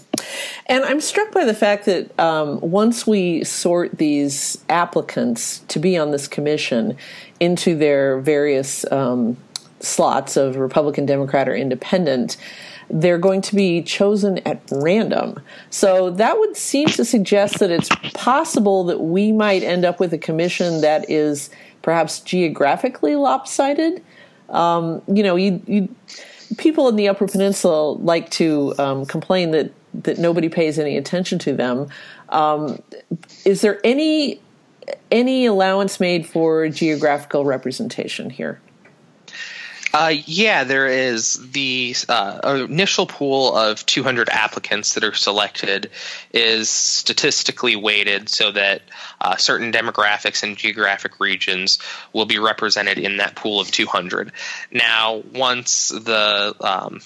And 0.67 0.85
I'm 0.85 1.01
struck 1.01 1.31
by 1.33 1.45
the 1.45 1.55
fact 1.55 1.85
that 1.85 2.19
um, 2.19 2.61
once 2.61 3.07
we 3.07 3.45
sort 3.45 3.97
these 3.97 4.59
applicants 4.69 5.61
to 5.69 5.79
be 5.79 5.97
on 5.97 6.11
this 6.11 6.27
commission 6.27 6.97
into 7.39 7.77
their 7.77 8.19
various 8.19 8.91
um, 8.91 9.37
slots 9.81 10.37
of 10.37 10.57
Republican, 10.57 11.07
Democrat, 11.07 11.49
or 11.49 11.55
Independent, 11.55 12.37
they're 12.91 13.19
going 13.19 13.43
to 13.43 13.55
be 13.55 13.83
chosen 13.83 14.39
at 14.47 14.63
random. 14.71 15.41
So 15.71 16.11
that 16.11 16.39
would 16.39 16.57
seem 16.57 16.89
to 16.89 17.05
suggest 17.05 17.59
that 17.59 17.71
it's 17.71 17.89
possible 18.15 18.85
that 18.85 19.01
we 19.01 19.33
might 19.33 19.63
end 19.63 19.85
up 19.85 20.01
with 20.01 20.13
a 20.13 20.19
commission 20.19 20.81
that 20.81 21.09
is 21.11 21.51
perhaps 21.83 22.21
geographically 22.21 23.17
lopsided. 23.17 24.03
Um, 24.49 25.03
you 25.07 25.23
know, 25.23 25.37
you, 25.37 25.63
you, 25.67 25.95
people 26.57 26.89
in 26.89 26.97
the 26.97 27.09
Upper 27.09 27.29
Peninsula 27.29 27.93
like 27.93 28.31
to 28.33 28.75
um, 28.79 29.05
complain 29.05 29.51
that 29.53 29.73
that 29.95 30.19
nobody 30.19 30.49
pays 30.49 30.79
any 30.79 30.97
attention 30.97 31.39
to 31.41 31.55
them. 31.55 31.89
Um, 32.29 32.81
is 33.45 33.63
there 33.63 33.81
any 33.85 34.41
any 35.11 35.47
allowance 35.47 36.01
made 36.01 36.27
for 36.27 36.69
geographical 36.69 37.45
representation 37.45 38.31
here? 38.31 38.61
Uh, 39.99 40.15
yeah, 40.27 40.63
there 40.63 40.87
is 40.87 41.51
the 41.51 41.93
uh, 42.09 42.67
initial 42.71 43.05
pool 43.05 43.53
of 43.57 43.85
200 43.85 44.29
applicants 44.29 44.95
that 44.95 45.03
are 45.03 45.13
selected 45.13 45.91
is 46.33 46.71
statistically 46.71 47.75
weighted 47.75 48.29
so 48.29 48.53
that 48.53 48.83
uh, 49.21 49.35
certain 49.35 49.73
demographics 49.73 50.45
and 50.45 50.57
geographic 50.57 51.19
regions 51.19 51.81
will 52.13 52.27
be 52.27 52.39
represented 52.39 52.97
in 52.97 53.17
that 53.17 53.35
pool 53.35 53.59
of 53.59 53.73
200. 53.73 54.31
Now, 54.71 55.25
once 55.35 55.89
the 55.89 56.55
um, 56.61 57.01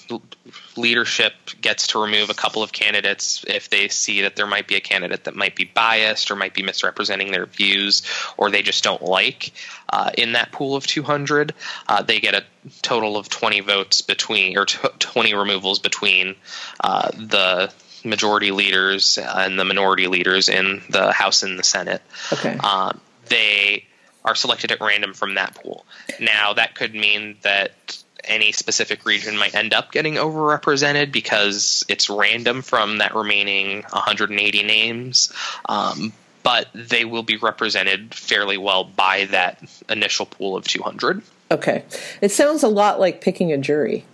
leadership 0.77 1.33
gets 1.61 1.87
to 1.87 1.99
remove 1.99 2.29
a 2.29 2.33
couple 2.35 2.61
of 2.61 2.71
candidates 2.73 3.43
if 3.47 3.69
they 3.69 3.87
see 3.87 4.21
that 4.21 4.35
there 4.35 4.47
might 4.47 4.67
be 4.67 4.75
a 4.75 4.81
candidate 4.81 5.23
that 5.23 5.35
might 5.35 5.55
be 5.55 5.63
biased 5.65 6.29
or 6.29 6.35
might 6.35 6.53
be 6.53 6.61
misrepresenting 6.61 7.31
their 7.31 7.45
views 7.45 8.03
or 8.37 8.51
they 8.51 8.61
just 8.61 8.83
don't 8.83 9.01
like 9.01 9.51
uh, 9.89 10.11
in 10.17 10.33
that 10.33 10.51
pool 10.51 10.75
of 10.75 10.85
200 10.85 11.53
uh, 11.87 12.01
they 12.01 12.19
get 12.19 12.35
a 12.35 12.43
total 12.83 13.17
of 13.17 13.29
20 13.29 13.61
votes 13.61 14.01
between 14.01 14.57
or 14.57 14.65
t- 14.65 14.87
20 14.99 15.33
removals 15.33 15.79
between 15.79 16.35
uh, 16.81 17.09
the 17.11 17.73
majority 18.05 18.51
leaders 18.51 19.17
and 19.17 19.57
the 19.57 19.65
minority 19.65 20.07
leaders 20.07 20.49
in 20.49 20.81
the 20.89 21.11
house 21.11 21.41
and 21.41 21.57
the 21.57 21.63
senate 21.63 22.01
okay 22.31 22.57
um, 22.57 22.99
they 23.27 23.85
are 24.25 24.35
selected 24.35 24.71
at 24.71 24.79
random 24.81 25.13
from 25.13 25.35
that 25.35 25.55
pool 25.55 25.85
now 26.19 26.53
that 26.53 26.75
could 26.75 26.93
mean 26.93 27.37
that 27.41 28.03
any 28.25 28.51
specific 28.51 29.05
region 29.05 29.37
might 29.37 29.55
end 29.55 29.73
up 29.73 29.91
getting 29.91 30.15
overrepresented 30.15 31.11
because 31.11 31.85
it's 31.87 32.09
random 32.09 32.61
from 32.61 32.99
that 32.99 33.15
remaining 33.15 33.83
180 33.83 34.63
names. 34.63 35.31
Um, 35.67 36.13
but 36.43 36.67
they 36.73 37.05
will 37.05 37.23
be 37.23 37.37
represented 37.37 38.13
fairly 38.13 38.57
well 38.57 38.83
by 38.83 39.25
that 39.25 39.63
initial 39.89 40.25
pool 40.25 40.57
of 40.57 40.67
200. 40.67 41.21
Okay. 41.53 41.85
It 42.19 42.31
sounds 42.31 42.63
a 42.63 42.67
lot 42.67 42.99
like 42.99 43.21
picking 43.21 43.51
a 43.53 43.57
jury. 43.59 44.05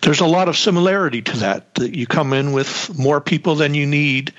There's 0.00 0.20
a 0.20 0.26
lot 0.26 0.48
of 0.48 0.56
similarity 0.56 1.20
to 1.22 1.36
that. 1.38 1.74
That 1.74 1.94
you 1.94 2.06
come 2.06 2.32
in 2.32 2.52
with 2.52 2.98
more 2.98 3.20
people 3.20 3.54
than 3.54 3.74
you 3.74 3.86
need, 3.86 4.32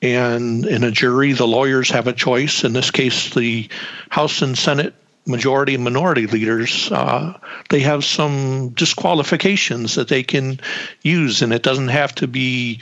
and 0.00 0.64
in 0.64 0.84
a 0.84 0.90
jury, 0.90 1.32
the 1.32 1.46
lawyers 1.46 1.90
have 1.90 2.06
a 2.06 2.12
choice. 2.14 2.64
In 2.64 2.72
this 2.72 2.90
case, 2.90 3.34
the 3.34 3.68
House 4.08 4.40
and 4.40 4.56
Senate 4.56 4.94
majority 5.26 5.74
and 5.74 5.84
minority 5.84 6.26
leaders, 6.26 6.90
uh, 6.90 7.38
they 7.68 7.80
have 7.80 8.04
some 8.04 8.70
disqualifications 8.70 9.96
that 9.96 10.08
they 10.08 10.22
can 10.22 10.60
use, 11.02 11.42
and 11.42 11.52
it 11.52 11.62
doesn't 11.62 11.88
have 11.88 12.14
to 12.16 12.26
be. 12.26 12.80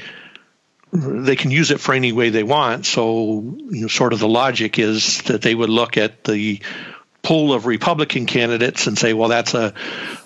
They 0.93 1.35
can 1.35 1.51
use 1.51 1.73
it 1.73 1.81
for 1.81 1.93
any 1.93 2.13
way 2.13 2.31
they 2.31 2.45
want. 2.45 2.87
So, 2.87 3.57
you 3.71 3.83
know, 3.83 3.89
sort 3.89 4.13
of 4.13 4.21
the 4.21 4.29
logic 4.29 4.79
is 4.79 5.23
that 5.23 5.43
they 5.43 5.53
would 5.53 5.71
look 5.71 5.97
at 5.97 6.23
the 6.23 6.61
pool 7.25 7.53
of 7.53 7.67
Republican 7.67 8.27
candidates 8.27 8.87
and 8.87 8.97
say, 8.97 9.15
well, 9.15 9.31
that's 9.31 9.55
a, 9.55 9.73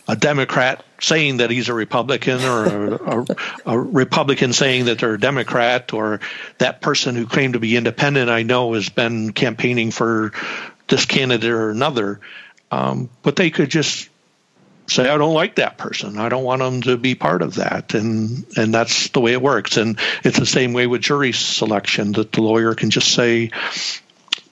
a 0.07 0.17
Democrat 0.17 0.85
saying 1.01 1.39
that 1.39 1.51
he's 1.51 1.69
a 1.69 1.75
Republican 1.75 2.45
or 2.45 2.65
a, 2.67 3.21
a, 3.21 3.27
a, 3.67 3.79
Republican 3.79 4.53
saying 4.53 4.87
that 4.87 4.99
they're 4.99 5.15
a 5.15 5.21
Democrat 5.21 5.95
or 5.95 6.21
that 6.59 6.83
person 6.83 7.15
who 7.15 7.25
claimed 7.25 7.55
to 7.55 7.61
be 7.61 7.77
independent 7.77 8.29
I 8.29 8.43
know 8.43 8.75
has 8.75 8.89
been 8.89 9.33
campaigning 9.33 9.93
for 9.93 10.33
this 10.89 11.07
candidate 11.07 11.51
or 11.51 11.71
another. 11.71 12.21
Um, 12.71 13.09
but 13.23 13.37
they 13.37 13.51
could 13.51 13.71
just 13.71 14.11
say, 14.89 15.09
I 15.09 15.17
don't 15.19 15.35
like 15.35 15.55
that 15.55 15.79
person. 15.79 16.19
I 16.19 16.29
don't 16.29 16.45
want 16.45 16.61
them 16.61 16.83
to 16.83 16.97
be 16.97 17.15
part 17.15 17.43
of 17.43 17.55
that. 17.55 17.95
And, 17.95 18.45
and 18.57 18.75
that's 18.75 19.11
the 19.11 19.21
way 19.21 19.33
it 19.33 19.43
works. 19.43 19.77
And 19.77 19.99
it's 20.25 20.39
the 20.39 20.47
same 20.47 20.73
way 20.73 20.87
with 20.89 21.03
jury 21.03 21.33
selection 21.33 22.13
that 22.13 22.33
the 22.33 22.43
lawyer 22.43 22.75
can 22.75 22.91
just 22.91 23.13
say, 23.13 23.51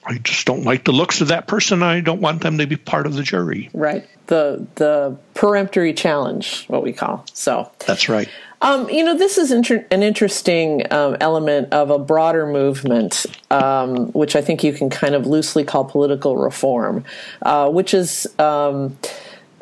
I 0.07 0.17
just 0.19 0.47
don't 0.47 0.63
like 0.63 0.85
the 0.85 0.93
looks 0.93 1.21
of 1.21 1.27
that 1.27 1.47
person. 1.47 1.83
I 1.83 1.99
don't 1.99 2.21
want 2.21 2.41
them 2.41 2.57
to 2.59 2.65
be 2.65 2.77
part 2.77 3.05
of 3.05 3.13
the 3.13 3.23
jury. 3.23 3.69
Right. 3.73 4.07
The 4.27 4.65
the 4.75 5.17
peremptory 5.33 5.93
challenge, 5.93 6.65
what 6.67 6.81
we 6.83 6.93
call. 6.93 7.25
So 7.33 7.71
that's 7.85 8.07
right. 8.07 8.29
Um, 8.61 8.89
you 8.89 9.03
know, 9.03 9.15
this 9.15 9.37
is 9.37 9.51
inter- 9.51 9.85
an 9.91 10.01
interesting 10.01 10.91
um, 10.91 11.15
element 11.21 11.73
of 11.73 11.91
a 11.91 11.99
broader 11.99 12.47
movement, 12.47 13.25
um, 13.51 14.07
which 14.13 14.35
I 14.35 14.41
think 14.41 14.63
you 14.63 14.73
can 14.73 14.89
kind 14.89 15.13
of 15.13 15.27
loosely 15.27 15.63
call 15.63 15.85
political 15.85 16.37
reform, 16.37 17.03
uh, 17.43 17.69
which 17.69 17.93
is, 17.93 18.25
um, 18.39 18.97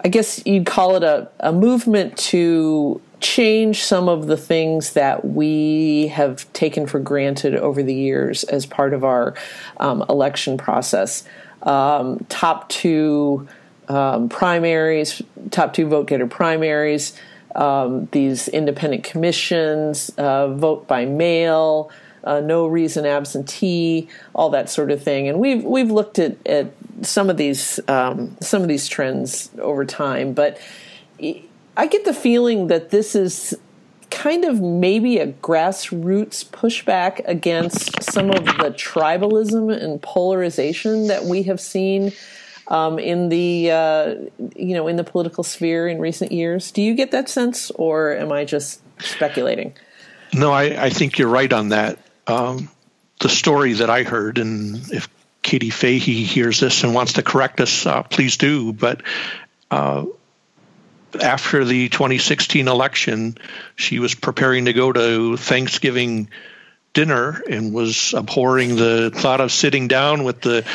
I 0.03 0.07
guess 0.07 0.41
you'd 0.45 0.65
call 0.65 0.95
it 0.95 1.03
a, 1.03 1.29
a 1.41 1.51
movement 1.51 2.17
to 2.17 3.01
change 3.19 3.83
some 3.83 4.09
of 4.09 4.27
the 4.27 4.37
things 4.37 4.93
that 4.93 5.25
we 5.25 6.07
have 6.07 6.51
taken 6.53 6.87
for 6.87 6.99
granted 6.99 7.55
over 7.55 7.81
the 7.81 7.93
years 7.93 8.43
as 8.45 8.65
part 8.65 8.93
of 8.93 9.03
our 9.03 9.35
um, 9.77 10.03
election 10.09 10.57
process. 10.57 11.23
Um, 11.63 12.25
top 12.29 12.69
two 12.69 13.47
um, 13.87 14.29
primaries, 14.29 15.21
top 15.51 15.73
two 15.73 15.87
vote 15.87 16.07
getter 16.07 16.27
primaries, 16.27 17.17
um, 17.55 18.07
these 18.11 18.47
independent 18.47 19.03
commissions, 19.03 20.09
uh, 20.17 20.49
vote 20.49 20.87
by 20.87 21.05
mail. 21.05 21.91
Uh, 22.23 22.39
no 22.39 22.65
reason 22.65 23.05
absentee, 23.05 24.09
all 24.33 24.49
that 24.49 24.67
sort 24.67 24.89
of 24.89 25.03
thing, 25.03 25.27
and 25.27 25.37
we've 25.39 25.63
we've 25.63 25.91
looked 25.91 26.17
at, 26.17 26.35
at 26.47 26.71
some 27.03 27.29
of 27.29 27.37
these 27.37 27.79
um, 27.87 28.35
some 28.41 28.63
of 28.63 28.67
these 28.67 28.87
trends 28.87 29.51
over 29.59 29.85
time, 29.85 30.33
but 30.33 30.59
I 31.77 31.87
get 31.87 32.05
the 32.05 32.13
feeling 32.13 32.67
that 32.67 32.89
this 32.89 33.15
is 33.15 33.57
kind 34.09 34.45
of 34.45 34.61
maybe 34.61 35.17
a 35.17 35.27
grassroots 35.27 36.45
pushback 36.45 37.21
against 37.25 38.01
some 38.03 38.29
of 38.29 38.45
the 38.45 38.71
tribalism 38.71 39.75
and 39.75 40.01
polarization 40.01 41.07
that 41.07 41.25
we 41.25 41.43
have 41.43 41.59
seen 41.59 42.13
um, 42.67 42.97
in 42.97 43.29
the 43.29 43.71
uh, 43.71 44.15
you 44.55 44.73
know 44.73 44.87
in 44.87 44.95
the 44.95 45.03
political 45.03 45.43
sphere 45.43 45.87
in 45.87 45.99
recent 45.99 46.31
years. 46.31 46.71
Do 46.71 46.81
you 46.81 46.95
get 46.95 47.11
that 47.11 47.29
sense, 47.29 47.71
or 47.71 48.15
am 48.15 48.31
I 48.31 48.45
just 48.45 48.81
speculating? 49.01 49.75
No, 50.33 50.51
I, 50.51 50.85
I 50.85 50.89
think 50.89 51.17
you're 51.17 51.29
right 51.29 51.51
on 51.51 51.69
that. 51.69 51.99
Um, 52.27 52.69
the 53.19 53.29
story 53.29 53.73
that 53.73 53.89
I 53.89 54.03
heard, 54.03 54.37
and 54.37 54.77
if 54.91 55.07
Katie 55.41 55.69
Fahey 55.69 56.23
hears 56.23 56.59
this 56.59 56.83
and 56.83 56.93
wants 56.93 57.13
to 57.13 57.23
correct 57.23 57.61
us, 57.61 57.85
uh, 57.85 58.03
please 58.03 58.37
do. 58.37 58.73
But 58.73 59.01
uh, 59.69 60.05
after 61.21 61.65
the 61.65 61.89
2016 61.89 62.67
election, 62.67 63.37
she 63.75 63.99
was 63.99 64.15
preparing 64.15 64.65
to 64.65 64.73
go 64.73 64.91
to 64.91 65.37
Thanksgiving 65.37 66.29
dinner 66.93 67.43
and 67.49 67.73
was 67.73 68.13
abhorring 68.13 68.75
the 68.75 69.11
thought 69.13 69.41
of 69.41 69.51
sitting 69.51 69.87
down 69.87 70.23
with 70.23 70.41
the 70.41 70.65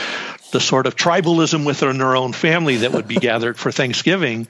the 0.52 0.60
sort 0.60 0.86
of 0.86 0.96
tribalism 0.96 1.64
within 1.64 2.00
her 2.00 2.16
own 2.16 2.32
family 2.32 2.78
that 2.78 2.92
would 2.92 3.08
be 3.08 3.14
gathered 3.30 3.56
for 3.56 3.72
Thanksgiving, 3.72 4.46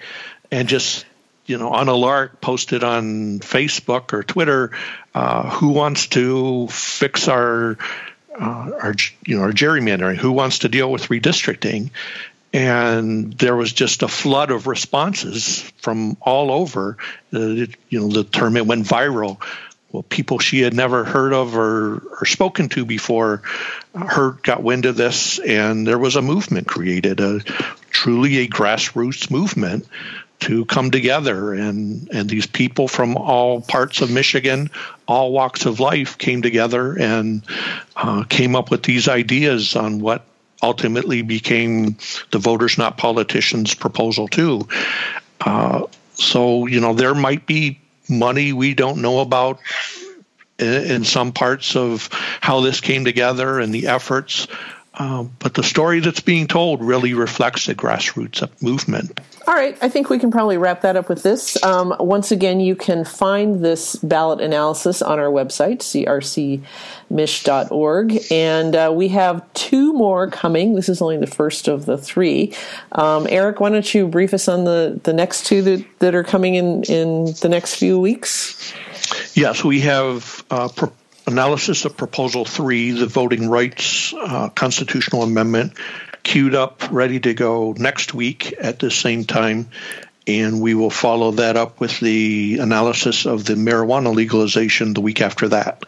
and 0.51 0.69
just 0.69 1.07
you 1.47 1.57
know 1.59 1.71
on 1.71 1.89
a 1.89 1.95
lark 1.95 2.41
posted 2.41 2.85
on 2.85 3.39
Facebook 3.41 4.13
or 4.13 4.23
Twitter, 4.23 4.73
uh, 5.15 5.49
who 5.51 5.71
wants 5.71 6.09
to 6.09 6.69
fix 6.69 7.29
our 7.29 7.79
uh, 8.39 8.71
our 8.83 8.95
you 9.25 9.37
know 9.37 9.43
our 9.43 9.53
gerrymandering? 9.53 10.17
Who 10.17 10.33
wants 10.33 10.61
to 10.61 10.69
deal 10.69 10.91
with 10.91 11.05
redistricting? 11.05 11.91
And 12.53 13.33
there 13.35 13.57
was 13.57 13.73
just 13.73 14.03
a 14.03 14.09
flood 14.09 14.51
of 14.51 14.67
responses 14.67 15.61
from 15.79 16.17
all 16.21 16.51
over. 16.51 16.97
Uh, 17.33 17.39
it, 17.41 17.71
you 17.89 18.01
know, 18.01 18.09
the 18.09 18.25
term 18.25 18.57
it 18.57 18.67
went 18.67 18.87
viral. 18.87 19.41
Well, 19.93 20.05
people 20.05 20.39
she 20.39 20.61
had 20.61 20.75
never 20.75 21.05
heard 21.05 21.33
of 21.33 21.57
or, 21.57 21.99
or 22.21 22.27
spoken 22.27 22.69
to 22.71 22.85
before 22.85 23.43
heard 23.95 24.43
got 24.43 24.63
wind 24.63 24.87
of 24.87 24.97
this, 24.97 25.41
and 25.41 25.87
there 25.87 25.99
was 25.99 26.15
a 26.15 26.23
movement 26.23 26.69
created, 26.69 27.19
a 27.21 27.41
truly 27.91 28.39
a 28.39 28.49
grassroots 28.49 29.31
movement 29.31 29.87
to 30.41 30.65
come 30.65 30.91
together 30.91 31.53
and 31.53 32.09
and 32.13 32.31
these 32.31 32.47
people 32.47 32.89
from 32.89 33.17
all 33.17 33.61
parts 33.61 34.01
of 34.01 34.11
Michigan, 34.11 34.71
all 35.07 35.33
walks 35.33 35.67
of 35.67 35.81
life 35.81 36.19
came 36.19 36.41
together 36.41 36.99
and 36.99 37.43
uh, 37.97 38.25
came 38.25 38.57
up 38.57 38.71
with 38.71 38.83
these 38.83 39.09
ideas 39.09 39.77
on 39.77 40.01
what 40.01 40.25
ultimately 40.63 41.23
became 41.23 41.97
the 42.31 42.39
Voters 42.39 42.79
Not 42.79 42.99
Politicians 42.99 43.75
proposal, 43.75 44.29
too. 44.29 44.69
Uh, 45.41 45.87
so, 46.15 46.67
you 46.67 46.81
know, 46.81 46.93
there 46.93 47.15
might 47.15 47.47
be 47.47 47.81
money 48.09 48.53
we 48.53 48.75
don't 48.75 49.01
know 49.01 49.21
about 49.21 49.59
in, 50.59 50.91
in 50.91 51.05
some 51.05 51.33
parts 51.33 51.77
of 51.77 52.09
how 52.41 52.61
this 52.61 52.81
came 52.81 53.05
together 53.05 53.59
and 53.59 53.73
the 53.73 53.87
efforts. 53.87 54.47
Um, 54.95 55.35
but 55.39 55.55
the 55.55 55.63
story 55.63 56.01
that's 56.01 56.21
being 56.21 56.47
told 56.47 56.83
really 56.83 57.15
reflects 57.15 57.67
the 57.67 57.75
grassroots 57.75 58.47
movement. 58.63 59.19
All 59.51 59.57
right, 59.57 59.77
I 59.83 59.89
think 59.89 60.11
we 60.11 60.21
can 60.21 60.31
probably 60.31 60.59
wrap 60.59 60.83
that 60.83 60.95
up 60.95 61.09
with 61.09 61.25
this. 61.25 61.61
Um, 61.65 61.93
once 61.99 62.31
again, 62.31 62.61
you 62.61 62.77
can 62.77 63.05
find 63.05 63.65
this 63.65 63.97
ballot 63.97 64.41
analysis 64.41 65.03
on 65.03 65.19
our 65.19 65.27
website, 65.27 65.79
crcmich.org, 67.11 68.23
And 68.31 68.77
uh, 68.77 68.93
we 68.95 69.09
have 69.09 69.53
two 69.55 69.93
more 69.93 70.31
coming. 70.31 70.77
This 70.77 70.89
is 70.89 71.03
only 71.03 71.17
the 71.17 71.27
first 71.27 71.67
of 71.67 71.85
the 71.85 71.99
three. 71.99 72.55
Um, 72.93 73.27
Eric, 73.29 73.59
why 73.59 73.71
don't 73.71 73.93
you 73.93 74.07
brief 74.07 74.33
us 74.33 74.47
on 74.47 74.63
the, 74.63 75.01
the 75.03 75.13
next 75.13 75.47
two 75.47 75.63
that, 75.63 75.85
that 75.99 76.15
are 76.15 76.23
coming 76.23 76.55
in, 76.55 76.85
in 76.85 77.25
the 77.43 77.49
next 77.49 77.75
few 77.75 77.99
weeks? 77.99 78.73
Yes, 79.35 79.65
we 79.65 79.81
have 79.81 80.45
uh, 80.53 80.69
pro- 80.69 80.93
analysis 81.27 81.85
of 81.85 81.97
Proposal 81.97 82.45
3, 82.45 82.93
the 82.93 83.07
Voting 83.07 83.49
Rights 83.49 84.15
uh, 84.15 84.51
Constitutional 84.51 85.25
Amendment 85.25 85.73
queued 86.23 86.55
up, 86.55 86.83
ready 86.91 87.21
to 87.21 87.35
go 87.35 87.75
next 87.77 88.15
week 88.15 88.55
at 88.59 88.79
the 88.79 88.91
same 88.91 89.25
time. 89.25 89.69
And 90.27 90.61
we 90.61 90.75
will 90.75 90.91
follow 90.91 91.33
that 91.33 91.57
up 91.57 91.81
with 91.81 91.99
the 91.99 92.59
analysis 92.61 93.27
of 93.27 93.45
the 93.45 93.55
marijuana 93.55 94.15
legalization 94.15 94.95
the 94.95 95.01
week 95.01 95.21
after 95.21 95.49
that. 95.49 95.83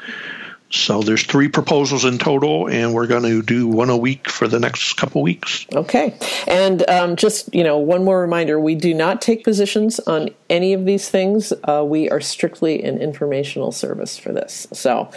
So 0.73 1.03
there's 1.03 1.23
three 1.23 1.49
proposals 1.49 2.05
in 2.07 2.19
total, 2.19 2.69
and 2.69 2.95
we're 2.95 3.07
going 3.07 3.25
to 3.25 3.43
do 3.43 3.69
one 3.69 3.91
a 3.91 3.97
week 3.97 4.29
for 4.29 4.49
the 4.49 4.59
next 4.59 4.95
couple 4.95 5.21
weeks. 5.21 5.67
Okay, 5.75 6.17
and 6.49 6.89
um, 6.89 7.17
just 7.17 7.55
you 7.55 7.63
know, 7.63 7.77
one 7.77 8.05
more 8.05 8.21
reminder: 8.21 8.59
we 8.59 8.75
do 8.75 8.95
not 8.95 9.21
take 9.21 9.45
positions 9.45 10.01
on 10.01 10.31
any 10.49 10.73
of 10.73 10.87
these 10.87 11.11
things. 11.11 11.53
Uh, 11.65 11.85
we 11.87 12.09
are 12.09 12.21
strictly 12.21 12.83
an 12.83 12.99
informational 12.99 13.71
service 13.71 14.19
for 14.19 14.33
this. 14.33 14.67
So 14.73 15.11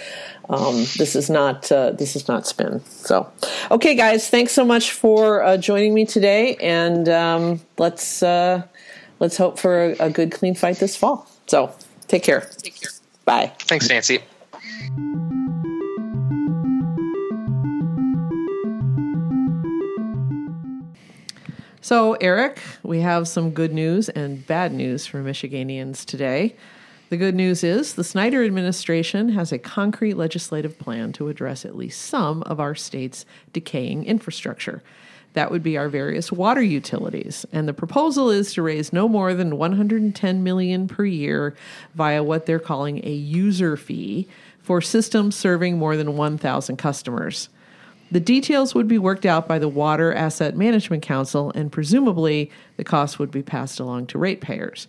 um, 0.50 0.76
this 0.98 1.16
is 1.16 1.30
not 1.30 1.72
uh, 1.72 1.92
this 1.92 2.18
is 2.18 2.28
not 2.28 2.46
spin. 2.46 2.82
So, 2.86 3.32
okay, 3.72 3.96
guys, 3.96 4.30
thanks 4.30 4.52
so 4.52 4.66
much 4.66 4.92
for 4.92 5.42
uh, 5.42 5.58
joining 5.58 5.94
me 5.94 6.06
today, 6.06 6.58
and 6.58 7.08
um, 7.08 7.62
let's 7.78 8.22
uh, 8.22 8.64
let's 9.20 9.38
hope 9.38 9.58
for 9.58 9.92
a, 9.92 10.08
a 10.08 10.10
good, 10.10 10.32
clean 10.32 10.54
fight 10.54 10.78
this 10.78 10.98
fall. 10.98 11.30
So, 11.48 11.74
take 12.08 12.24
care. 12.24 12.42
Take 12.62 12.82
care. 12.82 12.92
Bye. 13.24 13.54
Thanks, 13.60 13.90
Nancy. 13.90 14.20
So, 21.86 22.14
Eric, 22.14 22.62
we 22.82 23.02
have 23.02 23.28
some 23.28 23.52
good 23.52 23.72
news 23.72 24.10
and 24.10 24.44
bad 24.48 24.74
news 24.74 25.06
for 25.06 25.22
Michiganians 25.22 26.04
today. 26.04 26.56
The 27.10 27.18
good 27.18 27.36
news 27.36 27.64
is 27.64 27.94
the 27.94 28.04
Snyder 28.04 28.44
administration 28.44 29.30
has 29.30 29.52
a 29.52 29.60
concrete 29.60 30.16
legislative 30.16 30.80
plan 30.80 31.14
to 31.14 31.30
address 31.30 31.64
at 31.64 31.78
least 31.78 32.02
some 32.02 32.42
of 32.42 32.60
our 32.60 32.74
state's 32.74 33.24
decaying 33.54 34.04
infrastructure. 34.06 34.82
That 35.34 35.52
would 35.52 35.62
be 35.62 35.78
our 35.78 35.88
various 35.88 36.32
water 36.32 36.64
utilities, 36.64 37.46
and 37.52 37.68
the 37.68 37.72
proposal 37.74 38.32
is 38.32 38.52
to 38.56 38.64
raise 38.64 38.92
no 38.92 39.08
more 39.08 39.36
than 39.36 39.56
110 39.56 40.44
million 40.44 40.88
per 40.88 41.06
year 41.06 41.56
via 41.94 42.24
what 42.24 42.48
they're 42.48 42.58
calling 42.58 43.06
a 43.06 43.12
user 43.12 43.78
fee 43.78 44.28
for 44.58 44.82
systems 44.82 45.36
serving 45.36 45.78
more 45.78 45.96
than 45.96 46.18
1,000 46.18 46.78
customers. 46.78 47.50
The 48.12 48.20
details 48.20 48.76
would 48.76 48.88
be 48.88 48.98
worked 48.98 49.26
out 49.26 49.48
by 49.48 49.60
the 49.60 49.68
Water 49.68 50.14
Asset 50.14 50.56
Management 50.56 51.04
Council, 51.04 51.52
and 51.56 51.72
presumably 51.72 52.52
the 52.78 52.84
cost 52.84 53.18
would 53.20 53.32
be 53.32 53.42
passed 53.42 53.80
along 53.80 54.08
to 54.08 54.20
ratepayers. 54.20 54.88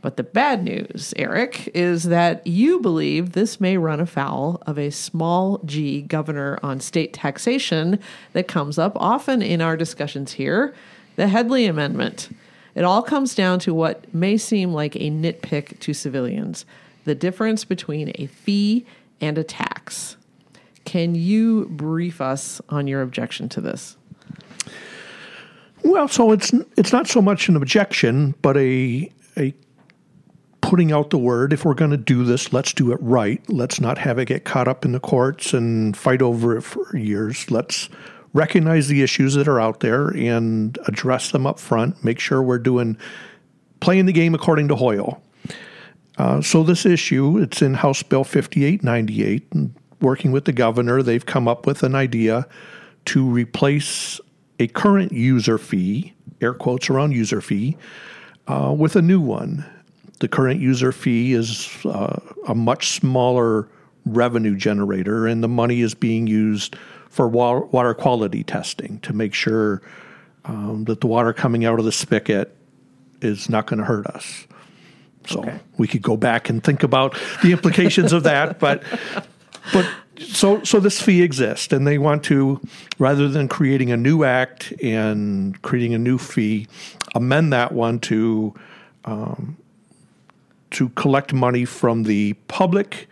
But 0.00 0.16
the 0.16 0.24
bad 0.24 0.64
news, 0.64 1.14
Eric, 1.16 1.70
is 1.74 2.04
that 2.04 2.44
you 2.46 2.80
believe 2.80 3.32
this 3.32 3.60
may 3.60 3.76
run 3.76 4.00
afoul 4.00 4.60
of 4.66 4.76
a 4.76 4.90
small 4.90 5.58
g 5.64 6.02
governor 6.02 6.58
on 6.62 6.80
state 6.80 7.12
taxation 7.12 8.00
that 8.32 8.48
comes 8.48 8.78
up 8.78 8.92
often 8.96 9.42
in 9.42 9.60
our 9.60 9.76
discussions 9.76 10.32
here 10.32 10.74
the 11.16 11.26
Headlee 11.26 11.68
Amendment. 11.68 12.30
It 12.74 12.84
all 12.84 13.02
comes 13.02 13.34
down 13.34 13.58
to 13.60 13.74
what 13.74 14.12
may 14.14 14.36
seem 14.38 14.72
like 14.72 14.96
a 14.96 15.10
nitpick 15.10 15.78
to 15.80 15.94
civilians 15.94 16.64
the 17.04 17.14
difference 17.14 17.64
between 17.64 18.12
a 18.14 18.26
fee 18.26 18.86
and 19.20 19.36
a 19.36 19.44
tax. 19.44 20.16
Can 20.84 21.14
you 21.14 21.66
brief 21.66 22.20
us 22.20 22.60
on 22.68 22.86
your 22.86 23.02
objection 23.02 23.48
to 23.50 23.60
this? 23.60 23.96
Well, 25.84 26.08
so 26.08 26.32
it's 26.32 26.52
it's 26.76 26.92
not 26.92 27.08
so 27.08 27.20
much 27.20 27.48
an 27.48 27.56
objection, 27.56 28.34
but 28.42 28.56
a 28.56 29.10
a 29.36 29.54
putting 30.60 30.92
out 30.92 31.10
the 31.10 31.18
word. 31.18 31.52
If 31.52 31.64
we're 31.64 31.74
going 31.74 31.90
to 31.90 31.96
do 31.96 32.24
this, 32.24 32.52
let's 32.52 32.72
do 32.72 32.92
it 32.92 32.98
right. 33.02 33.42
Let's 33.48 33.80
not 33.80 33.98
have 33.98 34.18
it 34.18 34.26
get 34.26 34.44
caught 34.44 34.68
up 34.68 34.84
in 34.84 34.92
the 34.92 35.00
courts 35.00 35.52
and 35.52 35.96
fight 35.96 36.22
over 36.22 36.56
it 36.56 36.62
for 36.62 36.96
years. 36.96 37.50
Let's 37.50 37.88
recognize 38.32 38.88
the 38.88 39.02
issues 39.02 39.34
that 39.34 39.48
are 39.48 39.60
out 39.60 39.80
there 39.80 40.08
and 40.08 40.78
address 40.86 41.30
them 41.30 41.46
up 41.46 41.58
front. 41.58 42.02
Make 42.02 42.18
sure 42.18 42.42
we're 42.42 42.58
doing 42.58 42.96
playing 43.80 44.06
the 44.06 44.12
game 44.12 44.34
according 44.34 44.68
to 44.68 44.76
Hoyle. 44.76 45.22
Uh, 46.16 46.40
so 46.40 46.62
this 46.62 46.86
issue, 46.86 47.38
it's 47.38 47.62
in 47.62 47.74
House 47.74 48.02
Bill 48.02 48.24
5898. 48.24 49.52
Working 50.02 50.32
with 50.32 50.44
the 50.44 50.52
governor, 50.52 51.02
they've 51.02 51.24
come 51.24 51.48
up 51.48 51.64
with 51.64 51.82
an 51.82 51.94
idea 51.94 52.46
to 53.06 53.24
replace 53.24 54.20
a 54.58 54.66
current 54.66 55.12
user 55.12 55.58
fee, 55.58 56.12
air 56.40 56.54
quotes 56.54 56.90
around 56.90 57.12
user 57.12 57.40
fee, 57.40 57.76
uh, 58.48 58.74
with 58.76 58.96
a 58.96 59.02
new 59.02 59.20
one. 59.20 59.64
The 60.18 60.28
current 60.28 60.60
user 60.60 60.92
fee 60.92 61.32
is 61.32 61.68
uh, 61.84 62.20
a 62.46 62.54
much 62.54 62.90
smaller 62.90 63.68
revenue 64.04 64.56
generator, 64.56 65.26
and 65.26 65.42
the 65.42 65.48
money 65.48 65.80
is 65.80 65.94
being 65.94 66.26
used 66.26 66.76
for 67.08 67.28
water 67.28 67.94
quality 67.94 68.42
testing 68.42 68.98
to 69.00 69.12
make 69.12 69.34
sure 69.34 69.82
um, 70.44 70.84
that 70.84 71.00
the 71.00 71.06
water 71.06 71.32
coming 71.32 71.64
out 71.64 71.78
of 71.78 71.84
the 71.84 71.92
spigot 71.92 72.56
is 73.20 73.48
not 73.48 73.66
going 73.66 73.78
to 73.78 73.84
hurt 73.84 74.06
us. 74.06 74.46
So 75.26 75.40
okay. 75.40 75.60
we 75.76 75.86
could 75.86 76.02
go 76.02 76.16
back 76.16 76.48
and 76.48 76.62
think 76.62 76.82
about 76.82 77.16
the 77.42 77.52
implications 77.52 78.12
of 78.12 78.24
that, 78.24 78.58
but 78.58 78.82
but 79.72 79.88
so 80.18 80.62
so 80.64 80.80
this 80.80 81.00
fee 81.00 81.22
exists, 81.22 81.72
and 81.72 81.86
they 81.86 81.98
want 81.98 82.24
to 82.24 82.60
rather 82.98 83.28
than 83.28 83.48
creating 83.48 83.90
a 83.90 83.96
new 83.96 84.24
act 84.24 84.72
and 84.82 85.60
creating 85.62 85.94
a 85.94 85.98
new 85.98 86.18
fee, 86.18 86.68
amend 87.14 87.52
that 87.52 87.72
one 87.72 87.98
to 88.00 88.54
um, 89.04 89.56
to 90.72 90.88
collect 90.90 91.32
money 91.32 91.64
from 91.64 92.04
the 92.04 92.32
public 92.48 93.08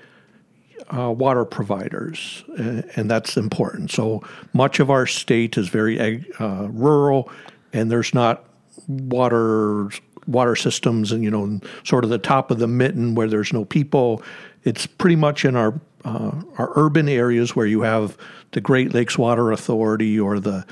uh, 0.96 1.10
water 1.10 1.44
providers, 1.44 2.44
and 2.56 3.10
that's 3.10 3.36
important. 3.36 3.90
So 3.90 4.22
much 4.52 4.80
of 4.80 4.90
our 4.90 5.06
state 5.06 5.56
is 5.56 5.68
very 5.68 6.24
uh, 6.38 6.68
rural, 6.70 7.30
and 7.72 7.90
there's 7.90 8.14
not 8.14 8.44
water 8.88 9.90
water 10.26 10.56
systems, 10.56 11.12
and 11.12 11.22
you 11.24 11.30
know, 11.30 11.60
sort 11.84 12.04
of 12.04 12.10
the 12.10 12.18
top 12.18 12.50
of 12.50 12.58
the 12.58 12.66
mitten 12.66 13.14
where 13.14 13.28
there's 13.28 13.52
no 13.52 13.64
people. 13.64 14.22
It's 14.64 14.86
pretty 14.86 15.16
much 15.16 15.44
in 15.44 15.56
our 15.56 15.80
uh, 16.04 16.32
our 16.58 16.72
urban 16.76 17.08
areas 17.08 17.54
where 17.54 17.66
you 17.66 17.82
have 17.82 18.16
the 18.52 18.60
Great 18.60 18.94
Lakes 18.94 19.18
Water 19.18 19.52
Authority 19.52 20.18
or 20.18 20.40
the 20.40 20.66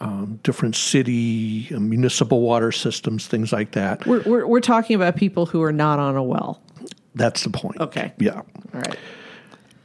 um, 0.00 0.40
different 0.42 0.76
city 0.76 1.68
municipal 1.70 2.40
water 2.40 2.72
systems, 2.72 3.26
things 3.26 3.52
like 3.52 3.72
that. 3.72 4.06
We're, 4.06 4.22
we're, 4.22 4.46
we're 4.46 4.60
talking 4.60 4.96
about 4.96 5.16
people 5.16 5.46
who 5.46 5.62
are 5.62 5.72
not 5.72 5.98
on 5.98 6.16
a 6.16 6.22
well. 6.22 6.62
That's 7.14 7.44
the 7.44 7.50
point. 7.50 7.80
Okay. 7.80 8.12
Yeah. 8.18 8.36
All 8.36 8.46
right. 8.72 8.98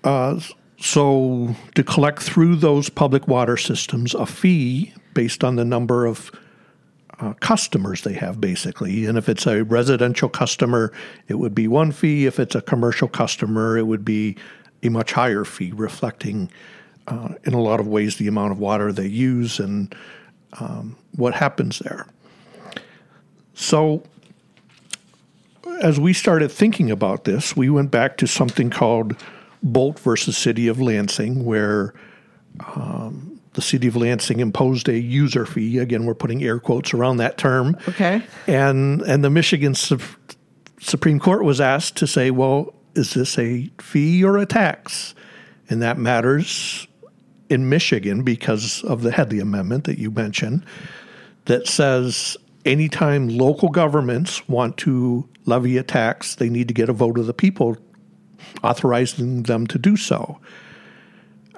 Uh, 0.03 0.39
so 0.77 1.55
to 1.73 1.83
collect 1.83 2.21
through 2.21 2.57
those 2.57 2.89
public 2.89 3.27
water 3.27 3.57
systems 3.57 4.13
a 4.13 4.25
fee 4.25 4.93
based 5.13 5.43
on 5.43 5.55
the 5.55 5.65
number 5.65 6.05
of 6.05 6.31
uh, 7.19 7.33
customers 7.39 8.03
they 8.03 8.13
have, 8.13 8.39
basically. 8.39 9.05
And 9.05 9.17
if 9.17 9.29
it's 9.29 9.47
a 9.47 9.63
residential 9.63 10.29
customer, 10.29 10.91
it 11.27 11.35
would 11.35 11.55
be 11.55 11.67
one 11.67 11.91
fee. 11.91 12.25
If 12.25 12.39
it's 12.39 12.55
a 12.55 12.61
commercial 12.61 13.07
customer, 13.07 13.77
it 13.77 13.87
would 13.87 14.05
be 14.05 14.37
a 14.83 14.89
much 14.89 15.13
higher 15.13 15.43
fee, 15.43 15.71
reflecting 15.73 16.49
uh, 17.07 17.35
in 17.43 17.53
a 17.53 17.61
lot 17.61 17.79
of 17.79 17.87
ways 17.87 18.17
the 18.17 18.27
amount 18.27 18.51
of 18.51 18.59
water 18.59 18.91
they 18.91 19.07
use 19.07 19.59
and 19.59 19.95
um, 20.59 20.97
what 21.15 21.33
happens 21.33 21.79
there. 21.79 22.07
So, 23.53 24.03
as 25.81 25.99
we 25.99 26.13
started 26.13 26.51
thinking 26.51 26.91
about 26.91 27.23
this, 27.23 27.55
we 27.55 27.69
went 27.69 27.91
back 27.91 28.17
to 28.17 28.27
something 28.27 28.69
called 28.69 29.15
Bolt 29.63 29.99
versus 29.99 30.37
City 30.37 30.67
of 30.67 30.79
Lansing, 30.79 31.45
where 31.45 31.93
um, 32.75 33.39
the 33.53 33.61
City 33.61 33.87
of 33.87 33.95
Lansing 33.95 34.39
imposed 34.39 34.87
a 34.89 34.97
user 34.97 35.45
fee. 35.45 35.79
Again, 35.79 36.05
we're 36.05 36.13
putting 36.13 36.43
air 36.43 36.59
quotes 36.59 36.93
around 36.93 37.17
that 37.17 37.37
term. 37.37 37.77
Okay. 37.87 38.21
And 38.47 39.01
and 39.01 39.23
the 39.23 39.29
Michigan 39.29 39.73
Su- 39.73 39.99
Supreme 40.79 41.19
Court 41.19 41.43
was 41.43 41.59
asked 41.59 41.95
to 41.97 42.07
say, 42.07 42.31
well, 42.31 42.73
is 42.95 43.13
this 43.13 43.37
a 43.37 43.69
fee 43.79 44.23
or 44.23 44.37
a 44.37 44.45
tax? 44.45 45.13
And 45.69 45.81
that 45.81 45.97
matters 45.97 46.87
in 47.49 47.69
Michigan 47.69 48.23
because 48.23 48.83
of 48.83 49.01
the 49.01 49.11
Headlee 49.11 49.41
Amendment 49.41 49.83
that 49.85 49.99
you 49.99 50.11
mentioned 50.11 50.65
that 51.45 51.67
says 51.67 52.37
anytime 52.65 53.29
local 53.29 53.69
governments 53.69 54.47
want 54.47 54.77
to 54.77 55.27
levy 55.45 55.77
a 55.77 55.83
tax, 55.83 56.35
they 56.35 56.49
need 56.49 56.67
to 56.67 56.73
get 56.73 56.89
a 56.89 56.93
vote 56.93 57.17
of 57.17 57.27
the 57.27 57.33
people 57.33 57.77
authorizing 58.63 59.43
them 59.43 59.67
to 59.67 59.77
do 59.77 59.95
so. 59.95 60.39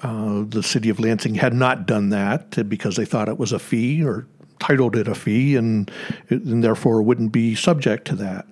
Uh, 0.03 0.43
the 0.47 0.61
city 0.61 0.89
of 0.89 0.99
Lansing 0.99 1.35
had 1.35 1.53
not 1.53 1.87
done 1.87 2.09
that 2.09 2.69
because 2.69 2.97
they 2.97 3.05
thought 3.05 3.29
it 3.29 3.39
was 3.39 3.51
a 3.51 3.59
fee 3.59 4.03
or 4.03 4.27
titled 4.59 4.95
it 4.95 5.07
a 5.07 5.15
fee 5.15 5.55
and, 5.55 5.89
and 6.29 6.63
therefore 6.63 7.01
wouldn't 7.01 7.31
be 7.31 7.55
subject 7.55 8.05
to 8.05 8.15
that. 8.15 8.45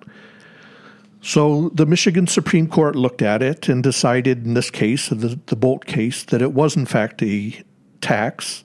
So 1.26 1.70
the 1.74 1.86
Michigan 1.86 2.28
Supreme 2.28 2.68
Court 2.68 2.94
looked 2.94 3.20
at 3.20 3.42
it 3.42 3.68
and 3.68 3.82
decided 3.82 4.46
in 4.46 4.54
this 4.54 4.70
case, 4.70 5.08
the, 5.08 5.36
the 5.46 5.56
Bolt 5.56 5.84
case, 5.84 6.22
that 6.22 6.40
it 6.40 6.52
was 6.52 6.76
in 6.76 6.86
fact 6.86 7.20
a 7.20 7.64
tax. 8.00 8.62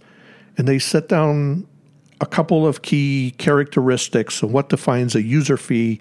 And 0.56 0.67
they 0.67 0.78
set 0.78 1.10
down 1.10 1.65
a 2.21 2.28
couple 2.28 2.67
of 2.67 2.84
key 2.84 3.34
characteristics 3.39 4.43
of 4.43 4.52
what 4.52 4.69
defines 4.69 5.15
a 5.15 5.24
user 5.24 5.58
fee 5.58 6.00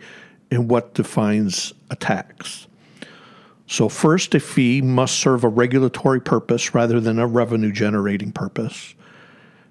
and 0.51 0.69
what 0.69 0.93
defines 0.93 1.73
a 1.89 1.97
tax. 1.97 2.67
So, 3.67 3.89
first, 3.89 4.35
a 4.35 4.41
fee 4.41 4.83
must 4.83 5.19
serve 5.19 5.45
a 5.45 5.49
regulatory 5.49 6.21
purpose 6.21 6.75
rather 6.75 7.01
than 7.01 7.19
a 7.19 7.27
revenue 7.27 7.73
generating 7.73 8.33
purpose. 8.33 8.95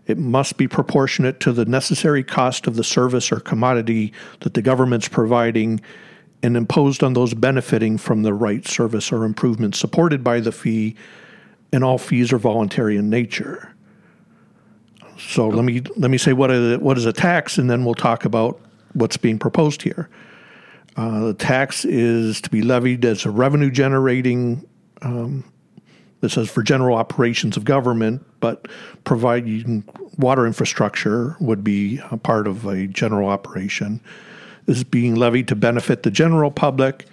It 0.08 0.18
must 0.18 0.58
be 0.58 0.68
proportionate 0.68 1.40
to 1.42 1.52
the 1.52 1.66
necessary 1.66 2.24
cost 2.24 2.66
of 2.66 2.78
the 2.78 2.84
service 2.84 3.32
or 3.32 3.40
commodity 3.40 4.12
that 4.40 4.56
the 4.56 4.64
government's 4.64 5.08
providing 5.08 5.82
and 6.42 6.56
imposed 6.56 7.04
on 7.04 7.14
those 7.14 7.34
benefiting 7.34 7.98
from 7.98 8.24
the 8.24 8.34
right 8.34 8.66
service 8.66 9.12
or 9.12 9.26
improvement 9.26 9.76
supported 9.76 10.24
by 10.24 10.40
the 10.40 10.52
fee, 10.52 10.96
and 11.72 11.84
all 11.84 11.98
fees 11.98 12.32
are 12.32 12.38
voluntary 12.38 12.98
in 12.98 13.10
nature. 13.10 13.74
So 15.18 15.50
let 15.50 15.66
me 15.66 15.82
let 15.98 16.10
me 16.10 16.18
say 16.18 16.34
what 16.34 16.50
is, 16.50 16.80
what 16.80 16.98
is 16.98 17.06
a 17.06 17.14
tax, 17.14 17.58
and 17.58 17.70
then 17.70 17.84
we'll 17.84 17.94
talk 17.94 18.24
about 18.24 18.60
what's 18.94 19.18
being 19.18 19.38
proposed 19.38 19.82
here. 19.82 20.10
Uh, 20.96 21.26
the 21.26 21.34
tax 21.34 21.86
is 21.86 22.42
to 22.42 22.50
be 22.50 22.62
levied 22.62 23.04
as 23.06 23.26
a 23.26 23.32
revenue 23.32 23.70
generating. 23.70 24.66
Um, 25.02 25.44
this 26.22 26.34
says 26.34 26.50
for 26.50 26.62
general 26.62 26.98
operations 26.98 27.56
of 27.56 27.64
government, 27.64 28.26
but 28.42 28.68
providing 29.06 29.86
water 30.18 30.46
infrastructure 30.46 31.38
would 31.40 31.64
be 31.64 32.02
a 32.12 32.18
part 32.18 32.46
of 32.46 32.66
a 32.66 32.88
general 32.88 33.30
operation 33.30 34.02
is 34.70 34.84
being 34.84 35.16
levied 35.16 35.48
to 35.48 35.56
benefit 35.56 36.04
the 36.04 36.12
general 36.12 36.52
public 36.52 37.06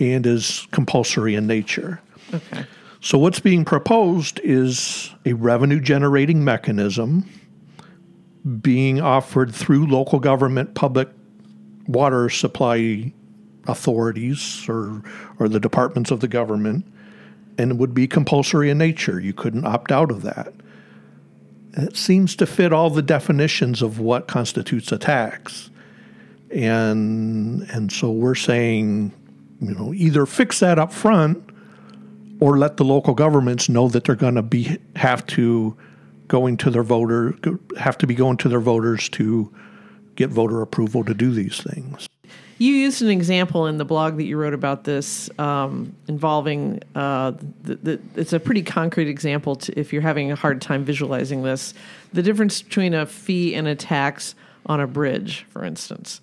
and 0.00 0.26
is 0.26 0.66
compulsory 0.72 1.34
in 1.34 1.46
nature. 1.46 2.00
Okay. 2.32 2.64
So, 3.00 3.18
what's 3.18 3.40
being 3.40 3.66
proposed 3.66 4.40
is 4.42 5.10
a 5.26 5.34
revenue 5.34 5.80
generating 5.80 6.42
mechanism 6.42 7.28
being 8.62 9.00
offered 9.00 9.54
through 9.54 9.86
local 9.86 10.18
government 10.18 10.74
public 10.74 11.08
water 11.86 12.30
supply 12.30 13.12
authorities 13.66 14.66
or, 14.68 15.02
or 15.38 15.48
the 15.48 15.60
departments 15.60 16.10
of 16.10 16.20
the 16.20 16.28
government, 16.28 16.86
and 17.58 17.72
it 17.72 17.76
would 17.76 17.92
be 17.92 18.06
compulsory 18.06 18.70
in 18.70 18.78
nature. 18.78 19.20
You 19.20 19.34
couldn't 19.34 19.66
opt 19.66 19.92
out 19.92 20.10
of 20.10 20.22
that. 20.22 20.54
It 21.74 21.96
seems 21.96 22.36
to 22.36 22.46
fit 22.46 22.72
all 22.72 22.88
the 22.88 23.02
definitions 23.02 23.82
of 23.82 23.98
what 23.98 24.28
constitutes 24.28 24.92
a 24.92 24.98
tax 24.98 25.70
and 26.54 27.62
and 27.70 27.92
so 27.92 28.10
we're 28.10 28.34
saying, 28.34 29.12
you 29.60 29.74
know, 29.74 29.92
either 29.92 30.24
fix 30.24 30.60
that 30.60 30.78
up 30.78 30.92
front 30.92 31.50
or 32.40 32.58
let 32.58 32.76
the 32.76 32.84
local 32.84 33.14
governments 33.14 33.68
know 33.68 33.88
that 33.88 34.04
they're 34.04 34.14
going 34.14 34.36
to 34.36 34.42
be 34.42 34.78
have 34.96 35.26
to 35.26 35.76
going 36.28 36.56
to 36.58 36.70
their 36.70 36.82
voter 36.82 37.34
have 37.78 37.98
to 37.98 38.06
be 38.06 38.14
going 38.14 38.36
to 38.38 38.48
their 38.48 38.60
voters 38.60 39.08
to 39.10 39.52
get 40.16 40.30
voter 40.30 40.62
approval 40.62 41.04
to 41.04 41.12
do 41.12 41.32
these 41.32 41.60
things. 41.60 42.08
You 42.58 42.72
used 42.72 43.02
an 43.02 43.10
example 43.10 43.66
in 43.66 43.78
the 43.78 43.84
blog 43.84 44.16
that 44.16 44.24
you 44.24 44.36
wrote 44.36 44.54
about 44.54 44.84
this 44.84 45.28
um, 45.40 45.94
involving 46.06 46.80
uh, 46.94 47.32
the, 47.62 47.74
the, 47.74 48.00
it's 48.14 48.32
a 48.32 48.38
pretty 48.38 48.62
concrete 48.62 49.08
example 49.08 49.56
to, 49.56 49.78
if 49.78 49.92
you're 49.92 50.02
having 50.02 50.30
a 50.30 50.36
hard 50.36 50.62
time 50.62 50.84
visualizing 50.84 51.42
this 51.42 51.74
the 52.12 52.22
difference 52.22 52.62
between 52.62 52.94
a 52.94 53.06
fee 53.06 53.56
and 53.56 53.66
a 53.66 53.74
tax 53.74 54.36
on 54.66 54.78
a 54.80 54.86
bridge 54.86 55.44
for 55.50 55.64
instance 55.64 56.20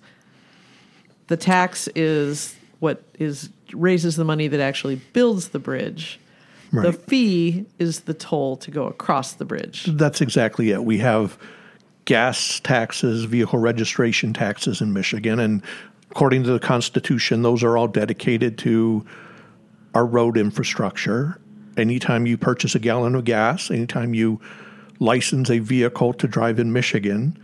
the 1.32 1.36
tax 1.36 1.88
is 1.94 2.54
what 2.78 3.02
is 3.18 3.48
raises 3.72 4.16
the 4.16 4.24
money 4.24 4.48
that 4.48 4.60
actually 4.60 4.96
builds 5.14 5.48
the 5.48 5.58
bridge 5.58 6.20
right. 6.72 6.84
the 6.84 6.92
fee 6.92 7.64
is 7.78 8.00
the 8.00 8.14
toll 8.14 8.56
to 8.56 8.70
go 8.70 8.86
across 8.86 9.32
the 9.32 9.44
bridge 9.44 9.86
that's 9.96 10.20
exactly 10.20 10.70
it 10.70 10.84
we 10.84 10.98
have 10.98 11.38
gas 12.04 12.60
taxes, 12.60 13.24
vehicle 13.24 13.58
registration 13.58 14.32
taxes 14.32 14.80
in 14.80 14.92
Michigan, 14.92 15.38
and 15.38 15.62
according 16.10 16.42
to 16.44 16.52
the 16.52 16.58
Constitution, 16.58 17.42
those 17.42 17.62
are 17.62 17.76
all 17.76 17.88
dedicated 17.88 18.58
to 18.58 19.04
our 19.94 20.04
road 20.04 20.36
infrastructure. 20.36 21.38
Anytime 21.76 22.26
you 22.26 22.36
purchase 22.36 22.74
a 22.74 22.78
gallon 22.78 23.14
of 23.14 23.24
gas, 23.24 23.70
anytime 23.70 24.14
you 24.14 24.40
license 24.98 25.50
a 25.50 25.58
vehicle 25.58 26.12
to 26.14 26.26
drive 26.26 26.58
in 26.58 26.72
Michigan, 26.72 27.38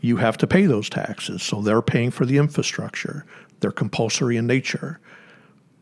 you 0.00 0.16
have 0.16 0.36
to 0.38 0.46
pay 0.46 0.66
those 0.66 0.88
taxes. 0.88 1.42
So 1.42 1.60
they're 1.60 1.82
paying 1.82 2.10
for 2.10 2.24
the 2.24 2.38
infrastructure. 2.38 3.24
They're 3.60 3.70
compulsory 3.70 4.36
in 4.36 4.46
nature. 4.46 4.98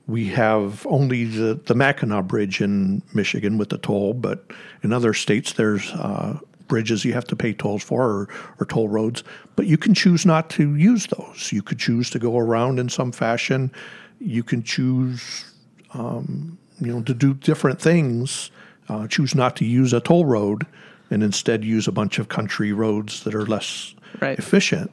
We 0.07 0.27
have 0.29 0.87
only 0.87 1.25
the, 1.25 1.55
the 1.55 1.75
Mackinac 1.75 2.25
Bridge 2.25 2.61
in 2.61 3.03
Michigan 3.13 3.59
with 3.59 3.69
the 3.69 3.79
toll, 3.79 4.15
but 4.15 4.51
in 4.83 4.93
other 4.93 5.13
states 5.13 5.53
there's 5.53 5.91
uh, 5.93 6.39
bridges 6.67 7.05
you 7.05 7.13
have 7.13 7.27
to 7.27 7.37
pay 7.37 7.53
tolls 7.53 7.83
for 7.83 8.03
or, 8.03 8.29
or 8.59 8.67
toll 8.67 8.89
roads, 8.89 9.23
but 9.57 9.67
you 9.67 9.77
can 9.77 9.95
choose 9.95 10.25
not 10.25 10.51
to 10.51 10.75
use 10.77 11.07
those. 11.07 11.51
You 11.53 11.63
could 11.63 11.79
choose 11.79 12.11
to 12.11 12.19
go 12.19 12.39
around 12.39 12.79
in 12.79 12.89
some 12.89 13.13
fashion. 13.13 13.71
You 14.19 14.43
can 14.43 14.63
choose, 14.63 15.53
um, 15.93 16.59
you 16.81 16.93
know, 16.93 17.03
to 17.03 17.15
do 17.15 17.35
different 17.35 17.81
things. 17.81 18.51
Uh, 18.89 19.07
choose 19.07 19.35
not 19.35 19.55
to 19.57 19.67
use 19.67 19.93
a 19.93 20.01
toll 20.01 20.25
road 20.25 20.67
and 21.11 21.23
instead 21.23 21.65
use 21.65 21.89
a 21.89 21.93
bunch 21.93 22.19
of 22.19 22.29
country 22.29 22.73
roads 22.73 23.25
that 23.25 23.35
are 23.35 23.47
less 23.47 23.95
right. 24.21 24.39
efficient. 24.39 24.91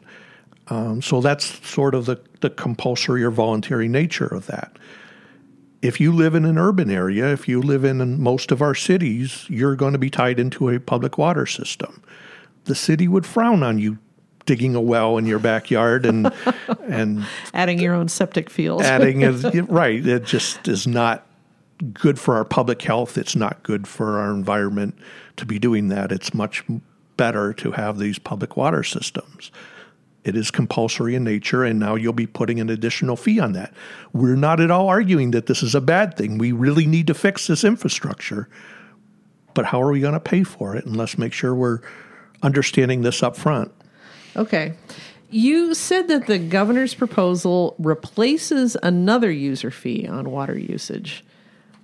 Um, 0.67 1.01
so 1.01 1.21
that's 1.21 1.45
sort 1.67 1.93
of 1.93 2.05
the, 2.05 2.19
the 2.41 2.49
compulsory 2.49 3.23
or 3.23 3.31
voluntary 3.31 3.87
nature 3.87 4.27
of 4.27 4.47
that 4.47 4.77
if 5.85 5.99
you 5.99 6.11
live 6.11 6.33
in 6.33 6.45
an 6.45 6.57
urban 6.57 6.89
area, 6.89 7.31
if 7.31 7.47
you 7.47 7.61
live 7.61 7.83
in 7.83 8.19
most 8.21 8.51
of 8.51 8.61
our 8.61 8.73
cities, 8.73 9.45
you're 9.49 9.75
going 9.75 9.93
to 9.93 9.99
be 9.99 10.09
tied 10.09 10.39
into 10.39 10.69
a 10.69 10.79
public 10.79 11.17
water 11.17 11.45
system. 11.45 12.01
The 12.65 12.75
city 12.75 13.07
would 13.07 13.25
frown 13.25 13.61
on 13.61 13.77
you 13.77 13.99
digging 14.45 14.75
a 14.75 14.81
well 14.81 15.17
in 15.17 15.25
your 15.25 15.39
backyard 15.39 16.05
and 16.05 16.31
and 16.87 17.25
adding 17.53 17.79
your 17.79 17.93
own 17.93 18.07
septic 18.07 18.49
field. 18.49 18.81
adding 18.81 19.21
right, 19.67 20.05
it 20.05 20.25
just 20.25 20.67
is 20.67 20.87
not 20.87 21.27
good 21.93 22.19
for 22.19 22.35
our 22.35 22.45
public 22.45 22.81
health. 22.81 23.17
It's 23.17 23.35
not 23.35 23.61
good 23.61 23.87
for 23.87 24.19
our 24.19 24.31
environment 24.31 24.97
to 25.37 25.45
be 25.45 25.59
doing 25.59 25.89
that. 25.89 26.11
It's 26.11 26.33
much 26.33 26.63
better 27.17 27.53
to 27.53 27.71
have 27.71 27.97
these 27.97 28.19
public 28.19 28.57
water 28.57 28.83
systems. 28.83 29.51
It 30.23 30.35
is 30.35 30.49
compulsory 30.49 31.13
in 31.13 31.23
nature, 31.23 31.63
and 31.63 31.79
now 31.79 31.93
you'll 31.93 32.11
be 32.11 32.25
putting 32.25 32.59
an 32.59 32.69
additional 32.69 33.15
fee 33.15 33.39
on 33.39 33.53
that. 33.53 33.73
We're 34.11 34.35
not 34.35 34.59
at 34.59 34.71
all 34.71 34.87
arguing 34.87 35.31
that 35.31 35.45
this 35.45 35.61
is 35.61 35.75
a 35.75 35.81
bad 35.81 36.17
thing. 36.17 36.39
We 36.39 36.51
really 36.51 36.87
need 36.87 37.07
to 37.07 37.13
fix 37.13 37.45
this 37.45 37.63
infrastructure. 37.63 38.49
But 39.53 39.65
how 39.65 39.81
are 39.81 39.91
we 39.91 39.99
going 39.99 40.13
to 40.13 40.19
pay 40.19 40.43
for 40.43 40.75
it? 40.75 40.85
And 40.85 40.97
let's 40.97 41.17
make 41.17 41.31
sure 41.31 41.53
we're 41.53 41.79
understanding 42.41 43.01
this 43.03 43.21
up 43.21 43.37
front. 43.37 43.71
Okay. 44.35 44.73
You 45.29 45.75
said 45.75 46.07
that 46.07 46.27
the 46.27 46.39
governor's 46.39 46.93
proposal 46.95 47.75
replaces 47.77 48.75
another 48.81 49.31
user 49.31 49.71
fee 49.71 50.07
on 50.07 50.31
water 50.31 50.57
usage. 50.57 51.23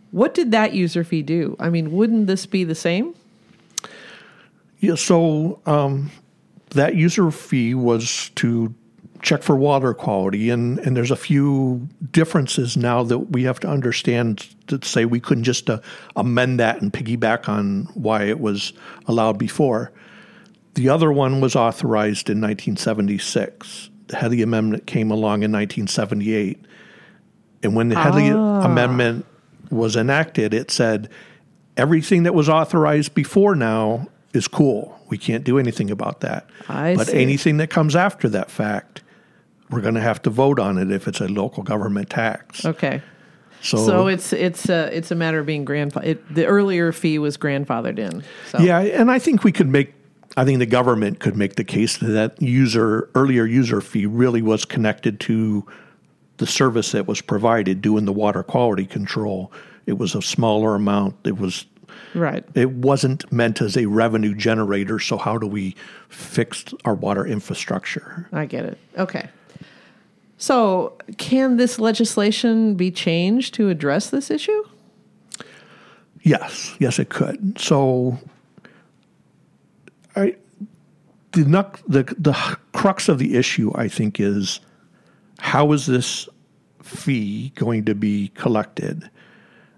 What 0.10 0.34
did 0.34 0.52
that 0.52 0.74
user 0.74 1.04
fee 1.04 1.22
do? 1.22 1.56
I 1.60 1.70
mean, 1.70 1.92
wouldn't 1.92 2.28
this 2.28 2.46
be 2.46 2.64
the 2.64 2.76
same? 2.76 3.14
Yeah, 4.82 4.96
so 4.96 5.62
um, 5.67 6.10
that 6.72 6.96
user 6.96 7.30
fee 7.32 7.76
was 7.76 8.32
to 8.36 8.74
check 9.22 9.44
for 9.44 9.56
water 9.56 9.94
quality 9.94 10.50
and, 10.50 10.80
and 10.80 10.98
there's 10.98 11.12
a 11.12 11.15
few 11.15 11.88
differences 12.12 12.76
now 12.76 13.04
that 13.04 13.20
we 13.20 13.44
have 13.44 13.60
to 13.60 13.67
understand 13.67 14.50
to 14.65 14.80
say 14.84 15.06
we 15.06 15.20
couldn't 15.20 15.44
just 15.44 15.70
uh, 15.70 15.80
amend 16.15 16.60
that 16.60 16.82
and 16.82 16.91
piggyback 16.91 17.48
on 17.48 17.84
why 17.94 18.24
it 18.24 18.39
was 18.39 18.74
allowed 19.08 19.38
before 19.38 19.91
the 20.74 20.89
other 20.89 21.12
one 21.12 21.39
was 21.39 21.56
authorized 21.56 22.32
in 22.32 22.41
1976 22.41 23.91
the 24.08 24.17
Headlee 24.17 24.41
Amendment 24.41 24.88
came 24.88 25.12
along 25.12 25.44
in 25.44 25.52
1978 25.52 26.60
and 27.62 27.76
when 27.76 27.89
the 27.89 27.96
ah. 27.96 28.06
Headlee 28.06 28.65
Amendment 28.65 29.28
was 29.70 29.96
enacted 29.96 30.52
it 30.52 30.72
said 30.72 31.10
everything 31.78 32.24
that 32.24 32.34
was 32.34 32.50
authorized 32.50 33.13
before 33.13 33.54
now 33.54 34.08
is 34.34 34.48
cool 34.48 35.02
we 35.12 35.17
can't 35.17 35.44
do 35.44 35.60
anything 35.60 35.91
about 35.91 36.22
that. 36.22 36.48
I 36.70 36.96
but 36.96 37.08
see. 37.08 37.22
anything 37.22 37.58
that 37.58 37.70
comes 37.70 37.96
after 37.96 38.30
that 38.30 38.50
fact, 38.50 39.04
we're 39.70 39.82
going 39.82 39.96
to 39.96 40.02
have 40.02 40.22
to 40.24 40.30
vote 40.30 40.58
on 40.58 40.78
it 40.78 40.89
if 40.89 41.08
it's 41.08 41.20
a 41.20 41.28
local 41.28 41.63
government 41.63 42.10
tax. 42.10 42.65
Okay. 42.65 43.02
So, 43.62 43.78
so 43.78 44.08
it's 44.08 44.34
it's 44.34 44.70
a 44.70 44.89
it's 44.96 45.12
a 45.12 45.15
matter 45.15 45.39
of 45.39 45.46
being 45.46 45.65
grandfather. 45.65 46.15
The 46.32 46.46
earlier 46.48 46.91
fee 46.94 47.20
was 47.20 47.38
grandfathered 47.38 48.00
in. 48.00 48.24
So. 48.48 48.60
Yeah, 48.60 48.80
and 48.80 49.12
I 49.12 49.20
think 49.20 49.44
we 49.44 49.52
could 49.52 49.67
make. 49.67 49.94
I 50.38 50.46
think 50.46 50.60
the 50.60 50.65
government 50.65 51.20
could 51.20 51.36
make 51.36 51.56
the 51.56 51.65
case 51.65 51.98
that 51.98 52.08
that 52.08 52.41
user 52.41 53.10
earlier 53.13 53.46
user 53.46 53.82
fee 53.82 54.06
really 54.06 54.41
was 54.41 54.65
connected 54.65 55.20
to 55.22 55.67
the 56.38 56.48
service 56.48 56.94
that 56.94 57.06
was 57.06 57.22
provided, 57.22 57.82
doing 57.82 58.06
the 58.06 58.13
water 58.13 58.41
quality 58.41 58.86
control. 58.86 59.52
It 59.86 59.98
was 59.98 60.15
a 60.15 60.22
smaller 60.22 60.74
amount. 60.74 61.17
It 61.26 61.38
was 61.38 61.65
Right. 62.13 62.43
It 62.56 62.71
wasn't 62.71 63.32
meant 63.32 63.62
as 63.62 63.77
a 63.77 63.86
revenue 63.86 64.36
generator. 64.36 64.99
So, 64.99 65.17
how 65.17 65.38
do 65.38 65.47
we 65.47 65.75
fix 66.10 66.65
our 66.86 66.95
water 66.95 67.25
infrastructure? 67.25 68.27
I 68.32 68.45
get 68.45 68.65
it. 68.65 68.77
Okay. 68.97 69.30
So, 70.38 70.97
can 71.17 71.58
this 71.58 71.80
legislation 71.80 72.75
be 72.75 72.91
changed 72.91 73.54
to 73.56 73.69
address 73.69 74.10
this 74.10 74.32
issue? 74.32 74.63
Yes, 76.23 76.75
yes, 76.80 76.99
it 76.99 77.10
could. 77.10 77.60
So, 77.60 78.19
I, 80.15 80.36
the, 81.32 81.43
the, 81.88 82.15
the 82.17 82.58
crux 82.73 83.08
of 83.08 83.19
the 83.19 83.36
issue, 83.36 83.71
I 83.75 83.88
think, 83.88 84.19
is 84.19 84.60
how 85.39 85.71
is 85.71 85.86
this 85.86 86.27
fee 86.84 87.51
going 87.56 87.86
to 87.86 87.95
be 87.95 88.30
collected? 88.30 89.10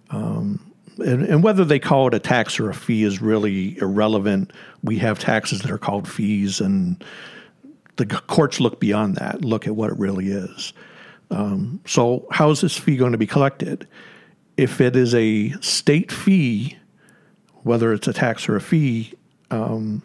Um, 0.10 0.73
and, 1.00 1.24
and, 1.24 1.44
whether 1.44 1.66
they 1.66 1.80
call 1.80 2.08
it 2.08 2.14
a 2.14 2.20
tax 2.20 2.60
or 2.60 2.70
a 2.70 2.74
fee 2.74 3.04
is 3.04 3.22
really 3.22 3.78
irrelevant. 3.80 4.52
We 4.84 4.98
have 5.00 5.20
taxes 5.20 5.62
that 5.62 5.72
are 5.72 5.78
called 5.78 6.08
fees, 6.08 6.60
and 6.60 7.04
the 7.96 8.06
courts 8.06 8.60
look 8.60 8.80
beyond 8.80 9.16
that, 9.16 9.44
look 9.44 9.68
at 9.68 9.76
what 9.76 9.92
it 9.92 9.98
really 9.98 10.30
is. 10.30 10.74
Um, 11.32 11.80
so, 11.86 12.28
how 12.32 12.50
is 12.52 12.62
this 12.62 12.78
fee 12.78 12.98
going 12.98 13.12
to 13.12 13.18
be 13.18 13.28
collected? 13.28 13.88
If 14.58 14.82
it 14.82 14.96
is 14.96 15.16
a 15.16 15.52
state 15.62 16.12
fee, 16.12 16.78
whether 17.64 17.94
it's 17.94 18.08
a 18.08 18.14
tax 18.14 18.48
or 18.48 18.56
a 18.56 18.62
fee, 18.62 19.14
um, 19.50 20.04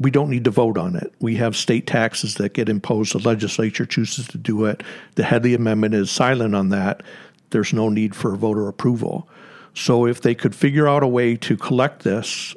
we 0.00 0.10
don't 0.10 0.30
need 0.30 0.44
to 0.44 0.50
vote 0.50 0.78
on 0.78 0.96
it. 0.96 1.12
We 1.20 1.36
have 1.36 1.56
state 1.56 1.86
taxes 1.86 2.36
that 2.36 2.54
get 2.54 2.68
imposed. 2.68 3.14
The 3.14 3.18
legislature 3.18 3.84
chooses 3.84 4.28
to 4.28 4.38
do 4.38 4.64
it. 4.64 4.82
The 5.16 5.24
Headlee 5.24 5.56
Amendment 5.56 5.94
is 5.94 6.10
silent 6.10 6.54
on 6.54 6.68
that 6.68 7.02
there's 7.50 7.72
no 7.72 7.88
need 7.88 8.14
for 8.14 8.36
voter 8.36 8.68
approval. 8.68 9.28
So 9.74 10.06
if 10.06 10.20
they 10.20 10.34
could 10.34 10.54
figure 10.54 10.88
out 10.88 11.02
a 11.02 11.06
way 11.06 11.36
to 11.36 11.56
collect 11.56 12.02
this 12.02 12.54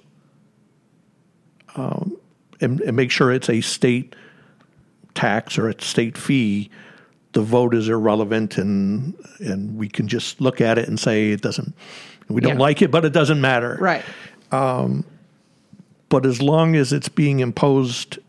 um, 1.75 2.17
and, 2.60 2.82
and, 2.82 2.95
make 2.95 3.12
sure 3.12 3.32
it's 3.32 3.49
a 3.49 3.62
state 3.62 4.15
tax 5.13 5.58
or 5.58 5.69
a 5.69 5.82
state 5.82 6.17
fee, 6.17 6.69
the 7.34 7.41
vote 7.41 7.73
is 7.73 7.88
irrelevant, 7.88 8.58
and 8.58 9.15
and 9.39 9.77
we 9.77 9.88
can 9.88 10.08
just 10.08 10.41
look 10.41 10.60
at 10.60 10.77
it 10.77 10.88
and 10.88 10.99
say 10.99 11.32
it 11.32 11.41
doesn't. 11.41 11.73
We 12.27 12.41
don't 12.41 12.54
yeah. 12.54 12.60
like 12.60 12.82
it, 12.82 12.91
but 12.91 13.06
it 13.06 13.13
doesn't 13.13 13.39
matter. 13.39 13.77
Right. 13.80 14.04
Um, 14.51 15.06
but 16.10 16.25
as 16.25 16.41
long 16.41 16.75
as 16.75 16.91
it's 16.91 17.08
being 17.08 17.39
imposed 17.39 18.19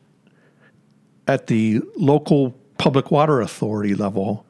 at 1.27 1.49
the 1.49 1.81
local 1.97 2.53
public 2.79 3.11
water 3.11 3.41
authority 3.41 3.95
level, 3.95 4.47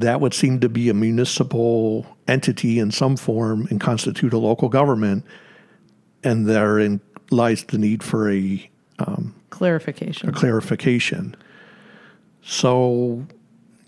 that 0.00 0.20
would 0.20 0.34
seem 0.34 0.60
to 0.60 0.68
be 0.68 0.88
a 0.88 0.94
municipal 0.94 2.06
entity 2.26 2.78
in 2.78 2.90
some 2.90 3.16
form 3.16 3.66
and 3.70 3.80
constitute 3.80 4.32
a 4.32 4.38
local 4.38 4.68
government. 4.68 5.24
And 6.22 6.46
therein 6.46 7.00
lies 7.30 7.64
the 7.64 7.78
need 7.78 8.02
for 8.02 8.30
a 8.30 8.70
um, 8.98 9.34
clarification. 9.50 10.28
A 10.28 10.32
clarification. 10.32 11.36
So, 12.42 13.26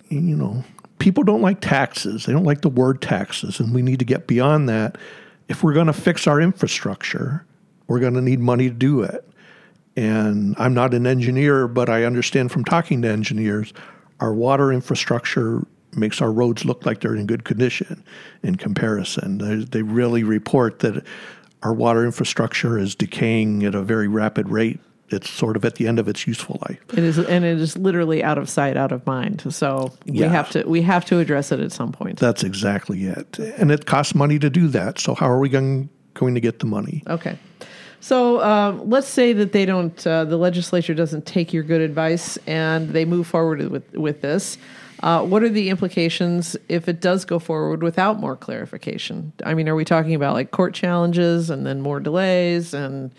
you 0.09 0.37
know, 0.37 0.65
people 0.99 1.25
don't 1.25 1.43
like 1.43 1.61
taxes. 1.61 2.27
They 2.27 2.33
don't 2.33 2.45
like 2.45 2.61
the 2.61 2.69
word 2.69 3.03
taxes, 3.03 3.59
and 3.59 3.75
we 3.75 3.83
need 3.83 3.99
to 3.99 4.05
get 4.05 4.27
beyond 4.27 4.69
that 4.69 4.97
if 5.49 5.63
we're 5.63 5.75
going 5.75 5.87
to 5.87 5.93
fix 5.93 6.27
our 6.27 6.41
infrastructure, 6.41 7.45
we're 7.87 8.01
going 8.01 8.15
to 8.15 8.21
need 8.21 8.41
money 8.41 8.69
to 8.69 8.75
do 8.75 9.03
it. 9.03 9.29
And 9.97 10.55
I'm 10.59 10.75
not 10.75 10.93
an 10.93 11.07
engineer, 11.07 11.69
but 11.69 11.89
I 11.89 12.05
understand 12.05 12.53
from 12.53 12.65
talking 12.65 13.03
to 13.03 13.09
engineers, 13.09 13.73
our 14.21 14.35
water 14.35 14.73
infrastructure 14.73 15.67
makes 15.97 16.21
our 16.21 16.33
roads 16.33 16.65
look 16.65 16.85
like 16.87 17.01
they're 17.01 17.17
in 17.17 17.27
good 17.27 17.45
condition 17.45 18.03
in 18.43 18.57
comparison. 18.57 19.39
They, 19.39 19.65
they 19.65 19.83
really 19.83 20.23
report 20.23 20.81
that 20.81 21.05
our 21.63 21.73
water 21.73 22.05
infrastructure 22.05 22.79
is 22.79 22.95
decaying 22.95 23.65
at 23.65 23.75
a 23.75 23.83
very 23.83 24.09
rapid 24.09 24.49
rate. 24.49 24.81
It's 25.09 25.31
sort 25.31 25.57
of 25.57 25.65
at 25.65 25.77
the 25.77 25.87
end 25.87 25.99
of 26.01 26.09
its 26.09 26.27
useful 26.27 26.59
life. 26.69 26.81
It 26.93 26.99
is, 26.99 27.17
and 27.19 27.45
it 27.45 27.61
is 27.61 27.77
literally 27.77 28.25
out 28.25 28.39
of 28.39 28.49
sight, 28.49 28.77
out 28.77 28.91
of 28.91 29.07
mind. 29.07 29.45
So 29.55 29.93
we 30.05 30.19
Yeah. 30.19 30.29
have 30.29 30.51
to 30.51 30.65
we 30.65 30.83
have 30.83 31.05
to 31.07 31.19
address 31.21 31.53
it 31.53 31.61
at 31.61 31.71
some 31.71 31.93
point. 31.93 32.19
That's 32.19 32.43
exactly 32.43 33.05
it. 33.05 33.39
And 33.39 33.71
it 33.71 33.87
costs 33.87 34.15
money 34.17 34.39
to 34.41 34.51
do 34.51 34.67
that. 34.69 34.99
So 34.99 35.15
how 35.15 35.31
are 35.31 35.39
we 35.39 35.49
going, 35.49 35.89
going 36.15 36.35
to 36.35 36.41
get 36.41 36.59
the 36.59 36.67
money? 36.67 37.05
Okay. 37.07 37.39
So 38.01 38.41
um, 38.43 38.91
let's 38.91 39.09
say 39.09 39.33
that 39.33 39.53
they 39.53 39.65
don't, 39.65 40.07
uh, 40.07 40.25
the 40.25 40.37
legislature 40.37 40.95
doesn't 40.95 41.25
take 41.25 41.53
your 41.53 41.63
good 41.63 41.81
advice 41.81 42.37
and 42.47 42.91
they 42.91 43.05
move 43.05 43.27
forward 43.27 43.69
with, 43.69 43.93
with 43.95 44.21
this. 44.23 44.59
Uh, 45.07 45.23
what 45.23 45.45
are 45.45 45.49
the 45.49 45.71
implications 45.71 46.57
if 46.69 46.89
it 46.89 47.01
does 47.01 47.25
go 47.25 47.39
forward 47.39 47.81
without 47.81 48.19
more 48.19 48.35
clarification? 48.35 49.33
I 49.45 49.55
mean, 49.55 49.69
are 49.69 49.77
we 49.77 49.85
talking 49.85 50.17
about 50.17 50.35
like 50.35 50.51
court 50.51 50.75
challenges 50.75 51.49
and 51.49 51.65
then 51.65 51.81
more 51.81 52.01
delays 52.01 52.75
and 52.75 53.13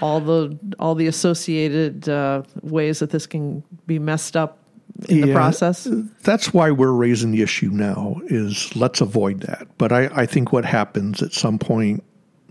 all 0.00 0.18
the 0.18 0.58
all 0.80 0.96
the 0.96 1.06
associated 1.06 2.08
uh, 2.08 2.42
ways 2.62 2.98
that 2.98 3.10
this 3.10 3.28
can 3.28 3.62
be 3.86 4.00
messed 4.00 4.36
up 4.36 4.58
in 5.08 5.20
the 5.20 5.32
process? 5.32 5.86
That's 6.24 6.52
why 6.52 6.72
we're 6.72 6.90
raising 6.90 7.30
the 7.30 7.42
issue 7.42 7.70
now 7.70 8.20
is 8.26 8.74
let's 8.74 9.00
avoid 9.00 9.42
that. 9.42 9.68
But 9.78 9.92
I, 9.92 10.06
I 10.06 10.26
think 10.26 10.52
what 10.52 10.64
happens 10.64 11.22
at 11.22 11.32
some 11.32 11.56
point, 11.56 12.02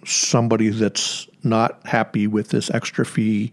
somebody 0.05 0.69
that's 0.69 1.27
not 1.43 1.86
happy 1.86 2.25
with 2.25 2.51
this 2.51 2.69
extra 2.69 3.05
fee 3.05 3.51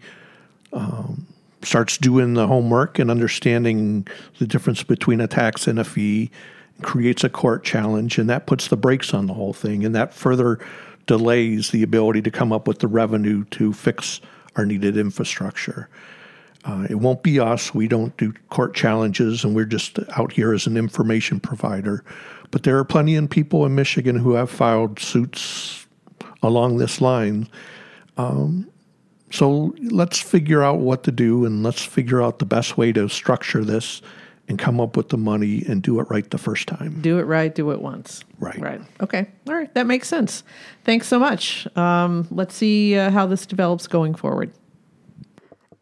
um, 0.73 1.27
starts 1.63 1.99
doing 1.99 2.35
the 2.35 2.47
homework 2.47 2.99
and 2.99 3.11
understanding 3.11 4.07
the 4.39 4.47
difference 4.47 4.83
between 4.83 5.21
a 5.21 5.27
tax 5.27 5.67
and 5.67 5.79
a 5.79 5.85
fee, 5.85 6.31
creates 6.83 7.25
a 7.25 7.29
court 7.29 7.65
challenge, 7.65 8.19
and 8.19 8.31
that 8.31 8.47
puts 8.47 8.69
the 8.69 8.77
brakes 8.77 9.13
on 9.13 9.27
the 9.27 9.35
whole 9.35 9.53
thing, 9.53 9.85
and 9.85 9.95
that 9.95 10.15
further 10.15 10.59
delays 11.07 11.71
the 11.71 11.83
ability 11.83 12.23
to 12.23 12.31
come 12.31 12.53
up 12.53 12.69
with 12.69 12.79
the 12.79 12.87
revenue 12.87 13.45
to 13.45 13.73
fix 13.73 14.21
our 14.57 14.65
needed 14.65 14.97
infrastructure. 14.97 15.89
Uh, 16.65 16.87
it 16.91 16.97
won't 16.97 17.23
be 17.23 17.41
us. 17.41 17.75
We 17.75 17.89
don't 17.89 18.17
do 18.17 18.33
court 18.51 18.75
challenges, 18.75 19.45
and 19.45 19.55
we're 19.55 19.65
just 19.65 19.99
out 20.17 20.33
here 20.33 20.53
as 20.53 20.67
an 20.67 20.77
information 20.77 21.41
provider. 21.41 22.05
But 22.51 22.63
there 22.63 22.79
are 22.79 22.85
plenty 22.85 23.17
of 23.17 23.31
people 23.31 23.65
in 23.65 23.75
Michigan 23.75 24.17
who 24.17 24.35
have 24.35 24.51
filed 24.51 24.99
suits 24.99 25.87
along 26.43 26.77
this 26.77 27.01
line. 27.01 27.49
Um, 28.17 28.71
so 29.31 29.75
let's 29.83 30.19
figure 30.19 30.63
out 30.63 30.79
what 30.79 31.05
to 31.05 31.13
do, 31.13 31.45
and 31.45 31.63
let's 31.63 31.85
figure 31.85 32.23
out 32.23 32.39
the 32.39 32.47
best 32.47 32.77
way 32.77 32.93
to 32.93 33.09
structure 33.09 33.65
this 33.65 34.03
and 34.49 34.59
come 34.59 34.81
up 34.81 34.97
with 34.97 35.11
the 35.11 35.19
money 35.19 35.63
and 35.69 35.83
do 35.83 36.01
it 36.01 36.09
right 36.09 36.31
the 36.31 36.39
first 36.39 36.69
time. 36.69 37.01
do 37.03 37.19
it 37.19 37.25
right, 37.25 37.55
do 37.55 37.71
it 37.71 37.83
once. 37.83 38.25
Right. 38.39 38.59
Right. 38.59 38.81
Okay. 39.03 39.27
All 39.47 39.55
right. 39.55 39.73
That 39.75 39.87
makes 39.87 40.09
sense. 40.09 40.43
Thanks 40.85 41.07
so 41.07 41.19
much. 41.19 41.69
Um, 41.77 42.27
let's 42.31 42.55
see 42.55 42.97
uh, 42.97 43.11
how 43.11 43.27
this 43.27 43.45
develops 43.45 43.87
going 43.87 44.15
forward. 44.15 44.51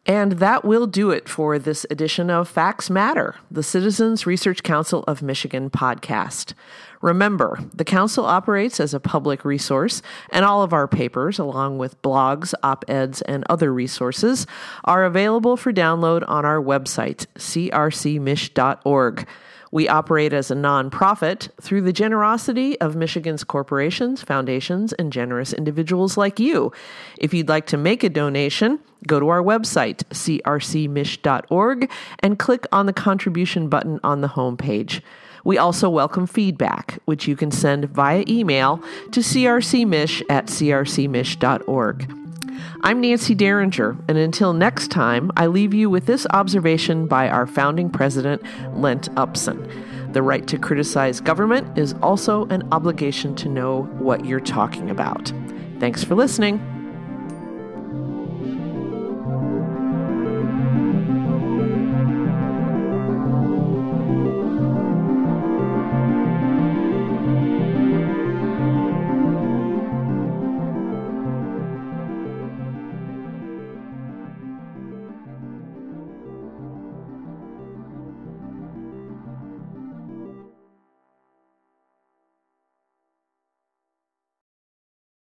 And 0.07 0.33
that 0.33 0.65
will 0.65 0.87
do 0.87 1.11
it 1.11 1.29
for 1.29 1.59
this 1.59 1.85
edition 1.91 2.31
of 2.31 2.49
Facts 2.49 2.89
Matter, 2.89 3.35
the 3.51 3.65
Citizens 3.65 4.25
Research 4.25 4.63
Council 4.63 5.03
of 5.09 5.21
Michigan 5.21 5.69
podcast. 5.69 6.53
Remember, 7.03 7.59
the 7.75 7.85
Council 7.85 8.25
operates 8.25 8.79
as 8.79 8.95
a 8.95 9.01
public 9.01 9.45
resource, 9.45 10.03
and 10.31 10.45
all 10.45 10.63
of 10.63 10.73
our 10.73 10.87
papers, 10.87 11.41
along 11.41 11.79
with 11.79 12.01
blogs, 12.03 12.55
op 12.63 12.85
eds, 12.89 13.21
and 13.23 13.45
other 13.51 13.73
resources, 13.73 14.47
are 14.85 15.05
available 15.05 15.57
for 15.57 15.73
download 15.73 16.25
on 16.29 16.45
our 16.45 16.63
website, 16.63 17.27
crcmich.org. 17.37 19.27
We 19.73 19.89
operate 19.89 20.33
as 20.33 20.51
a 20.51 20.55
nonprofit 20.55 21.49
through 21.61 21.83
the 21.83 21.93
generosity 21.93 22.81
of 22.81 22.97
Michigan's 22.97 23.45
corporations, 23.45 24.23
foundations, 24.23 24.93
and 24.95 25.13
generous 25.13 25.53
individuals 25.53 26.17
like 26.17 26.39
you. 26.39 26.73
If 27.19 27.35
you'd 27.35 27.49
like 27.49 27.67
to 27.69 27.77
make 27.77 28.05
a 28.05 28.09
donation, 28.09 28.79
go 29.07 29.21
to 29.21 29.29
our 29.29 29.43
website, 29.43 30.05
crcmich.org, 30.11 31.91
and 32.21 32.39
click 32.39 32.67
on 32.73 32.87
the 32.87 32.93
contribution 32.93 33.69
button 33.69 34.01
on 34.03 34.21
the 34.21 34.29
homepage. 34.29 35.03
We 35.45 35.59
also 35.59 35.89
welcome 35.89 36.27
feedback, 36.27 36.99
which 37.05 37.29
you 37.29 37.37
can 37.37 37.53
send 37.53 37.85
via 37.87 38.25
email 38.29 38.83
to 39.13 39.21
crcmich 39.21 40.23
at 40.29 40.47
crcmich.org. 40.47 42.26
I'm 42.83 43.01
Nancy 43.01 43.35
Derringer, 43.35 43.97
and 44.09 44.19
until 44.19 44.53
next 44.53 44.91
time, 44.91 45.31
I 45.37 45.47
leave 45.47 45.75
you 45.75 45.91
with 45.91 46.07
this 46.07 46.27
observation 46.31 47.07
by 47.07 47.29
our 47.29 47.47
founding 47.47 47.91
president, 47.91 48.43
Lent 48.75 49.09
Upson. 49.17 49.69
The 50.13 50.23
right 50.23 50.47
to 50.47 50.59
criticize 50.59 51.21
government 51.21 51.77
is 51.77 51.95
also 52.03 52.47
an 52.47 52.69
obligation 52.73 53.35
to 53.37 53.49
know 53.49 53.83
what 53.99 54.25
you're 54.25 54.41
talking 54.41 54.91
about. 54.91 55.33
Thanks 55.79 56.05
for 56.05 56.15
listening. 56.15 56.76